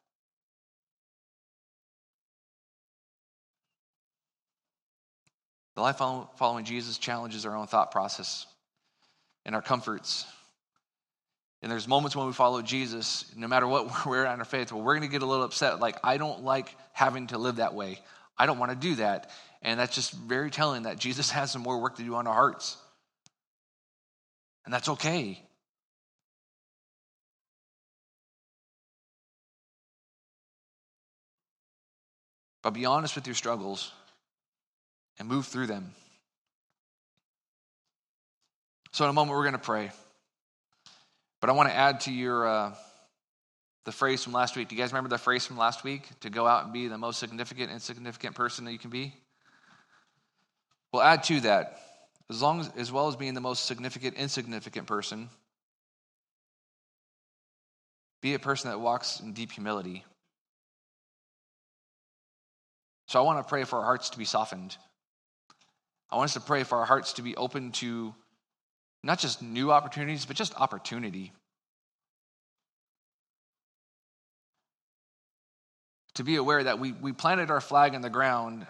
The 5.75 5.81
life 5.81 5.97
following 5.97 6.63
Jesus 6.63 6.97
challenges 6.97 7.45
our 7.45 7.55
own 7.55 7.67
thought 7.67 7.91
process 7.91 8.45
and 9.45 9.53
our 9.55 9.61
comforts. 9.61 10.25
And 11.61 11.71
there's 11.71 11.87
moments 11.87 12.15
when 12.15 12.27
we 12.27 12.33
follow 12.33 12.61
Jesus, 12.61 13.25
no 13.35 13.47
matter 13.47 13.67
what 13.67 14.05
we're 14.05 14.25
at 14.25 14.33
in 14.33 14.39
our 14.39 14.45
faith, 14.45 14.71
where 14.71 14.83
we're 14.83 14.95
going 14.95 15.07
to 15.07 15.11
get 15.11 15.21
a 15.21 15.25
little 15.25 15.43
upset. 15.43 15.79
Like, 15.79 15.97
I 16.03 16.17
don't 16.17 16.43
like 16.43 16.73
having 16.93 17.27
to 17.27 17.37
live 17.37 17.57
that 17.57 17.73
way. 17.73 17.99
I 18.37 18.45
don't 18.45 18.57
want 18.57 18.71
to 18.71 18.77
do 18.77 18.95
that. 18.95 19.29
And 19.61 19.79
that's 19.79 19.93
just 19.93 20.13
very 20.13 20.49
telling 20.49 20.83
that 20.83 20.97
Jesus 20.97 21.29
has 21.31 21.51
some 21.51 21.61
more 21.61 21.79
work 21.79 21.97
to 21.97 22.03
do 22.03 22.15
on 22.15 22.25
our 22.25 22.33
hearts. 22.33 22.77
And 24.63 24.73
that's 24.73 24.89
okay. 24.89 25.41
But 32.63 32.71
be 32.71 32.85
honest 32.85 33.13
with 33.15 33.27
your 33.27 33.35
struggles 33.35 33.91
and 35.19 35.27
move 35.27 35.45
through 35.45 35.67
them. 35.67 35.93
So, 38.91 39.03
in 39.03 39.09
a 39.09 39.13
moment, 39.13 39.35
we're 39.37 39.43
going 39.43 39.53
to 39.53 39.59
pray. 39.59 39.91
But 41.41 41.49
I 41.49 41.53
want 41.53 41.69
to 41.69 41.75
add 41.75 42.01
to 42.01 42.11
your 42.11 42.47
uh, 42.47 42.73
the 43.83 43.91
phrase 43.91 44.23
from 44.23 44.33
last 44.33 44.55
week. 44.55 44.69
Do 44.69 44.75
you 44.75 44.81
guys 44.81 44.91
remember 44.91 45.09
the 45.09 45.17
phrase 45.17 45.45
from 45.45 45.57
last 45.57 45.83
week? 45.83 46.07
To 46.21 46.29
go 46.29 46.47
out 46.47 46.63
and 46.63 46.73
be 46.73 46.87
the 46.87 46.97
most 46.97 47.19
significant, 47.19 47.67
and 47.69 47.75
insignificant 47.75 48.35
person 48.35 48.65
that 48.65 48.71
you 48.71 48.79
can 48.79 48.89
be. 48.89 49.13
Well, 50.91 51.03
add 51.03 51.23
to 51.25 51.41
that. 51.41 51.77
as, 52.29 52.41
long 52.41 52.61
as, 52.61 52.71
as 52.77 52.91
well 52.91 53.09
as 53.09 53.15
being 53.15 53.33
the 53.33 53.41
most 53.41 53.65
significant, 53.65 54.15
insignificant 54.15 54.87
person, 54.87 55.29
be 58.21 58.33
a 58.33 58.39
person 58.39 58.71
that 58.71 58.79
walks 58.79 59.19
in 59.19 59.33
deep 59.33 59.51
humility. 59.51 60.03
So 63.07 63.19
I 63.19 63.23
want 63.23 63.45
to 63.45 63.47
pray 63.47 63.65
for 63.65 63.77
our 63.79 63.85
hearts 63.85 64.09
to 64.11 64.17
be 64.17 64.25
softened. 64.25 64.77
I 66.09 66.17
want 66.17 66.29
us 66.29 66.33
to 66.35 66.39
pray 66.39 66.63
for 66.63 66.77
our 66.77 66.85
hearts 66.85 67.13
to 67.13 67.21
be 67.21 67.35
open 67.35 67.71
to 67.73 68.13
not 69.03 69.19
just 69.19 69.41
new 69.41 69.71
opportunities, 69.71 70.25
but 70.25 70.35
just 70.35 70.59
opportunity. 70.59 71.31
To 76.15 76.23
be 76.23 76.37
aware 76.37 76.63
that 76.63 76.79
we, 76.79 76.91
we 76.93 77.11
planted 77.11 77.51
our 77.51 77.61
flag 77.61 77.93
in 77.93 78.01
the 78.01 78.09
ground 78.09 78.65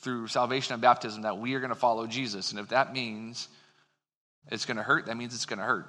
through 0.00 0.28
salvation 0.28 0.72
and 0.72 0.82
baptism 0.82 1.22
that 1.22 1.38
we 1.38 1.54
are 1.54 1.60
going 1.60 1.70
to 1.70 1.76
follow 1.76 2.06
Jesus. 2.06 2.50
And 2.50 2.60
if 2.60 2.68
that 2.68 2.92
means 2.92 3.48
it's 4.50 4.64
going 4.64 4.76
to 4.76 4.82
hurt, 4.82 5.06
that 5.06 5.16
means 5.16 5.34
it's 5.34 5.46
going 5.46 5.58
to 5.58 5.64
hurt. 5.64 5.86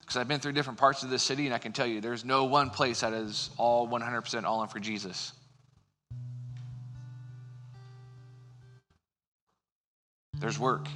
Because 0.00 0.16
I've 0.16 0.28
been 0.28 0.40
through 0.40 0.52
different 0.52 0.78
parts 0.78 1.04
of 1.04 1.10
this 1.10 1.22
city, 1.22 1.46
and 1.46 1.54
I 1.54 1.58
can 1.58 1.72
tell 1.72 1.86
you 1.86 2.00
there's 2.00 2.24
no 2.24 2.44
one 2.44 2.70
place 2.70 3.00
that 3.00 3.12
is 3.12 3.50
all 3.56 3.88
100% 3.88 4.44
all 4.44 4.62
in 4.62 4.68
for 4.68 4.80
Jesus. 4.80 5.32
There's 10.40 10.58
work. 10.58 10.88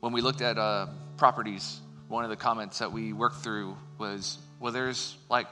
When 0.00 0.12
we 0.12 0.20
looked 0.20 0.40
at 0.40 0.56
uh, 0.56 0.86
properties, 1.16 1.80
one 2.08 2.24
of 2.24 2.30
the 2.30 2.36
comments 2.36 2.78
that 2.78 2.92
we 2.92 3.12
worked 3.12 3.42
through 3.42 3.76
was, 3.98 4.38
well, 4.60 4.72
there's 4.72 5.16
like, 5.28 5.50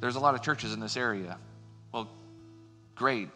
there's 0.00 0.14
a 0.14 0.20
lot 0.20 0.34
of 0.34 0.42
churches 0.42 0.72
in 0.72 0.80
this 0.80 0.96
area. 0.96 1.38
Well, 1.90 2.08
great, 2.94 3.30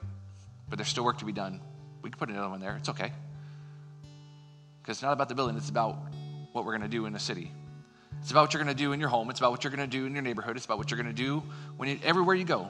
but 0.69 0.79
there's 0.79 0.89
still 0.89 1.05
work 1.05 1.19
to 1.19 1.25
be 1.25 1.33
done. 1.33 1.61
We 2.03 2.11
can 2.11 2.19
put 2.19 2.29
another 2.29 2.51
one 2.51 2.61
there. 2.61 2.77
It's 2.77 2.91
okay. 2.91 3.13
Because 4.81 4.99
it's 4.99 5.03
not 5.03 5.13
about 5.13 5.29
the 5.29 5.35
building, 5.35 5.57
it's 5.57 5.71
about 5.71 5.97
what 6.53 6.65
we're 6.65 6.77
going 6.77 6.83
to 6.83 6.89
do 6.89 7.07
in 7.07 7.13
the 7.13 7.19
city. 7.19 7.51
It's 8.21 8.31
about 8.31 8.43
what 8.43 8.55
you're 8.55 8.63
going 8.63 8.77
to 8.77 8.81
do 8.81 8.93
in 8.93 9.01
your 9.01 9.09
home. 9.09 9.31
It's 9.31 9.41
about 9.41 9.51
what 9.51 9.65
you're 9.65 9.73
going 9.75 9.89
to 9.89 9.97
do 9.97 10.07
in 10.07 10.13
your 10.13 10.23
neighborhood. 10.23 10.57
It's 10.57 10.67
about 10.67 10.79
what 10.79 10.91
you're 10.91 11.03
going 11.03 11.15
to 11.15 11.23
do 11.23 11.43
when 11.77 11.89
you, 11.89 11.99
everywhere 12.05 12.37
you 12.37 12.45
go. 12.45 12.69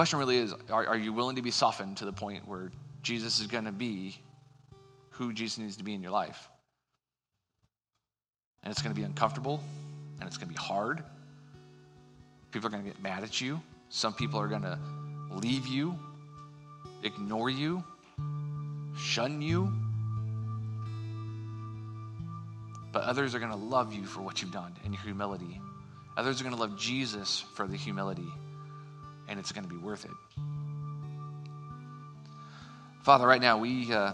Question 0.00 0.18
really 0.18 0.38
is 0.38 0.54
are, 0.70 0.86
are 0.86 0.96
you 0.96 1.12
willing 1.12 1.36
to 1.36 1.42
be 1.42 1.50
softened 1.50 1.98
to 1.98 2.06
the 2.06 2.12
point 2.12 2.48
where 2.48 2.72
Jesus 3.02 3.38
is 3.38 3.46
going 3.48 3.66
to 3.66 3.70
be 3.70 4.18
who 5.10 5.34
Jesus 5.34 5.58
needs 5.58 5.76
to 5.76 5.84
be 5.84 5.92
in 5.92 6.00
your 6.00 6.10
life? 6.10 6.48
And 8.62 8.70
it's 8.70 8.80
going 8.80 8.94
to 8.94 8.98
be 8.98 9.04
uncomfortable 9.04 9.62
and 10.18 10.26
it's 10.26 10.38
going 10.38 10.48
to 10.48 10.54
be 10.54 10.58
hard. 10.58 11.04
People 12.50 12.68
are 12.68 12.70
going 12.70 12.82
to 12.82 12.88
get 12.88 13.02
mad 13.02 13.24
at 13.24 13.42
you. 13.42 13.60
Some 13.90 14.14
people 14.14 14.40
are 14.40 14.48
going 14.48 14.62
to 14.62 14.78
leave 15.32 15.66
you, 15.66 15.98
ignore 17.02 17.50
you, 17.50 17.84
shun 18.96 19.42
you. 19.42 19.70
But 22.90 23.02
others 23.02 23.34
are 23.34 23.38
going 23.38 23.50
to 23.50 23.58
love 23.58 23.92
you 23.92 24.06
for 24.06 24.22
what 24.22 24.40
you've 24.40 24.50
done 24.50 24.72
and 24.82 24.94
your 24.94 25.02
humility. 25.02 25.60
Others 26.16 26.40
are 26.40 26.44
going 26.44 26.56
to 26.56 26.60
love 26.60 26.78
Jesus 26.78 27.44
for 27.52 27.66
the 27.66 27.76
humility 27.76 28.32
and 29.30 29.38
it's 29.38 29.52
going 29.52 29.62
to 29.64 29.70
be 29.70 29.78
worth 29.78 30.04
it. 30.04 30.10
Father, 33.02 33.26
right 33.26 33.40
now 33.40 33.56
we 33.56 33.90
uh, 33.90 34.12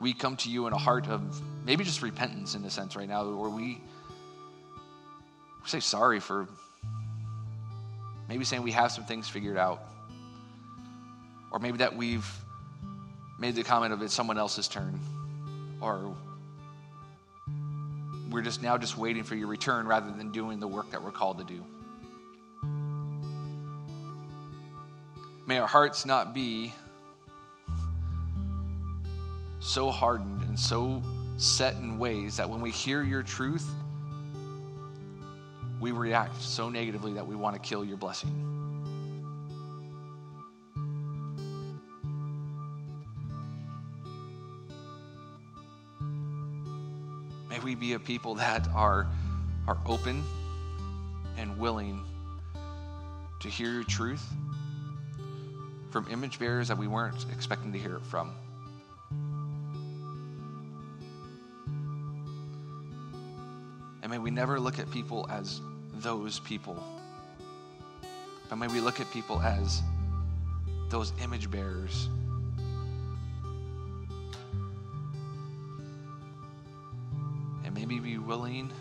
we 0.00 0.12
come 0.12 0.36
to 0.38 0.50
you 0.50 0.66
in 0.66 0.72
a 0.72 0.78
heart 0.78 1.06
of 1.06 1.40
maybe 1.64 1.84
just 1.84 2.02
repentance 2.02 2.56
in 2.56 2.64
a 2.64 2.70
sense 2.70 2.96
right 2.96 3.08
now, 3.08 3.30
where 3.30 3.50
we 3.50 3.80
say 5.66 5.78
sorry 5.78 6.18
for 6.18 6.48
maybe 8.28 8.44
saying 8.44 8.62
we 8.62 8.72
have 8.72 8.90
some 8.90 9.04
things 9.04 9.28
figured 9.28 9.56
out, 9.56 9.80
or 11.52 11.60
maybe 11.60 11.78
that 11.78 11.94
we've 11.94 12.26
made 13.38 13.54
the 13.54 13.62
comment 13.62 13.92
of 13.92 14.02
it's 14.02 14.14
someone 14.14 14.38
else's 14.38 14.66
turn, 14.66 14.98
or 15.80 16.16
we're 18.30 18.42
just 18.42 18.62
now 18.62 18.76
just 18.76 18.96
waiting 18.98 19.22
for 19.22 19.36
your 19.36 19.48
return 19.48 19.86
rather 19.86 20.10
than 20.10 20.32
doing 20.32 20.58
the 20.58 20.68
work 20.68 20.90
that 20.90 21.02
we're 21.02 21.12
called 21.12 21.38
to 21.38 21.44
do. 21.44 21.62
May 25.46 25.58
our 25.58 25.66
hearts 25.66 26.06
not 26.06 26.32
be 26.32 26.72
so 29.60 29.90
hardened 29.90 30.42
and 30.42 30.58
so 30.58 31.02
set 31.36 31.74
in 31.76 31.98
ways 31.98 32.38
that 32.38 32.48
when 32.48 32.62
we 32.62 32.70
hear 32.70 33.02
your 33.02 33.22
truth, 33.22 33.68
we 35.80 35.92
react 35.92 36.40
so 36.40 36.70
negatively 36.70 37.12
that 37.14 37.26
we 37.26 37.36
want 37.36 37.54
to 37.56 37.60
kill 37.60 37.84
your 37.84 37.98
blessing. 37.98 38.30
May 47.50 47.58
we 47.58 47.74
be 47.74 47.92
a 47.92 47.98
people 47.98 48.36
that 48.36 48.66
are, 48.74 49.06
are 49.68 49.78
open 49.84 50.24
and 51.36 51.58
willing 51.58 52.02
to 53.40 53.48
hear 53.50 53.70
your 53.70 53.84
truth 53.84 54.26
from 55.94 56.08
image 56.10 56.40
bearers 56.40 56.66
that 56.66 56.76
we 56.76 56.88
weren't 56.88 57.24
expecting 57.32 57.72
to 57.72 57.78
hear 57.78 57.94
it 57.94 58.04
from. 58.06 58.32
And 64.02 64.10
may 64.10 64.18
we 64.18 64.32
never 64.32 64.58
look 64.58 64.80
at 64.80 64.90
people 64.90 65.24
as 65.30 65.60
those 65.98 66.40
people, 66.40 66.82
but 68.50 68.56
may 68.56 68.66
we 68.66 68.80
look 68.80 68.98
at 68.98 69.08
people 69.12 69.40
as 69.40 69.82
those 70.88 71.12
image 71.22 71.48
bearers. 71.48 72.08
And 77.64 77.72
maybe 77.72 78.00
be 78.00 78.18
willing 78.18 78.72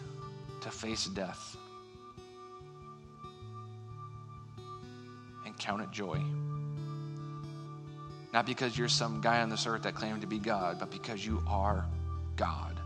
to 0.62 0.72
face 0.72 1.06
death 1.06 1.58
and 5.46 5.56
count 5.60 5.84
it 5.84 5.92
joy. 5.92 6.20
Not 8.34 8.48
because 8.48 8.76
you're 8.76 8.90
some 8.90 9.22
guy 9.22 9.42
on 9.42 9.50
this 9.50 9.68
earth 9.68 9.84
that 9.84 9.94
claimed 9.94 10.22
to 10.22 10.28
be 10.28 10.40
God, 10.40 10.80
but 10.80 10.90
because 10.90 11.24
you 11.24 11.44
are 11.48 11.86
God. 12.36 12.80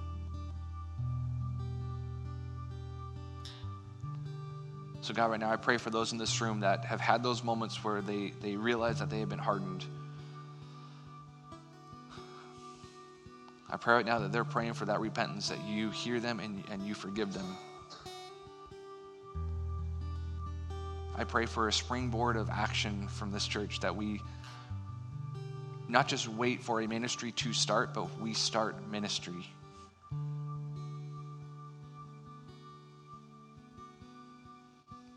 So, 4.99 5.13
God, 5.13 5.31
right 5.31 5.39
now, 5.39 5.49
I 5.49 5.55
pray 5.55 5.77
for 5.77 5.89
those 5.89 6.11
in 6.11 6.17
this 6.17 6.41
room 6.41 6.59
that 6.59 6.83
have 6.83 6.99
had 6.99 7.23
those 7.23 7.41
moments 7.41 7.81
where 7.81 8.01
they, 8.01 8.33
they 8.41 8.57
realize 8.57 8.99
that 8.99 9.09
they 9.09 9.21
have 9.21 9.29
been 9.29 9.39
hardened. 9.39 9.85
I 13.69 13.77
pray 13.77 13.95
right 13.95 14.05
now 14.05 14.19
that 14.19 14.33
they're 14.33 14.43
praying 14.43 14.73
for 14.73 14.83
that 14.83 14.99
repentance, 14.99 15.47
that 15.47 15.63
you 15.65 15.91
hear 15.91 16.19
them 16.19 16.41
and, 16.41 16.61
and 16.69 16.85
you 16.85 16.93
forgive 16.93 17.33
them. 17.33 17.55
I 21.17 21.23
pray 21.23 21.45
for 21.45 21.69
a 21.69 21.73
springboard 21.73 22.35
of 22.35 22.49
action 22.49 23.07
from 23.07 23.31
this 23.31 23.47
church 23.47 23.79
that 23.79 23.95
we 23.95 24.21
not 25.89 26.07
just 26.07 26.27
wait 26.27 26.61
for 26.61 26.81
a 26.81 26.87
ministry 26.87 27.31
to 27.31 27.53
start, 27.53 27.93
but 27.93 28.19
we 28.19 28.33
start 28.33 28.75
ministry. 28.89 29.47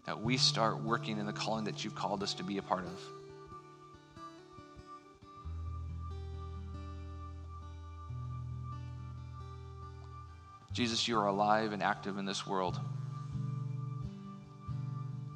That 0.07 0.23
we 0.23 0.37
start 0.37 0.83
working 0.83 1.19
in 1.19 1.27
the 1.27 1.33
calling 1.33 1.65
that 1.65 1.85
you've 1.85 1.95
called 1.95 2.23
us 2.23 2.35
to 2.35 2.45
be 2.45 2.59
a 2.59 2.63
part 2.63 2.85
of. 2.85 3.01
Jesus, 10.73 11.09
you 11.09 11.19
are 11.19 11.27
alive 11.27 11.73
and 11.73 11.83
active 11.83 12.17
in 12.17 12.25
this 12.25 12.47
world. 12.47 12.79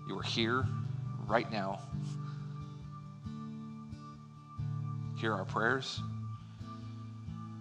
You 0.06 0.18
are 0.18 0.22
here 0.22 0.64
right 1.26 1.50
now. 1.50 1.80
Hear 5.24 5.32
our 5.32 5.46
prayers, 5.46 6.02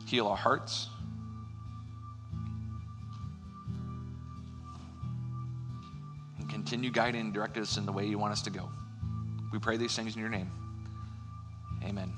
heal 0.05 0.27
our 0.27 0.35
hearts. 0.35 0.89
And 6.37 6.49
continue 6.49 6.91
guiding 6.91 7.21
and 7.21 7.33
direct 7.33 7.57
us 7.57 7.77
in 7.77 7.85
the 7.85 7.91
way 7.93 8.05
you 8.05 8.19
want 8.19 8.33
us 8.33 8.41
to 8.41 8.49
go. 8.49 8.69
We 9.53 9.59
pray 9.59 9.77
these 9.77 9.95
things 9.95 10.13
in 10.13 10.19
your 10.19 10.29
name. 10.29 10.51
Amen. 11.85 12.11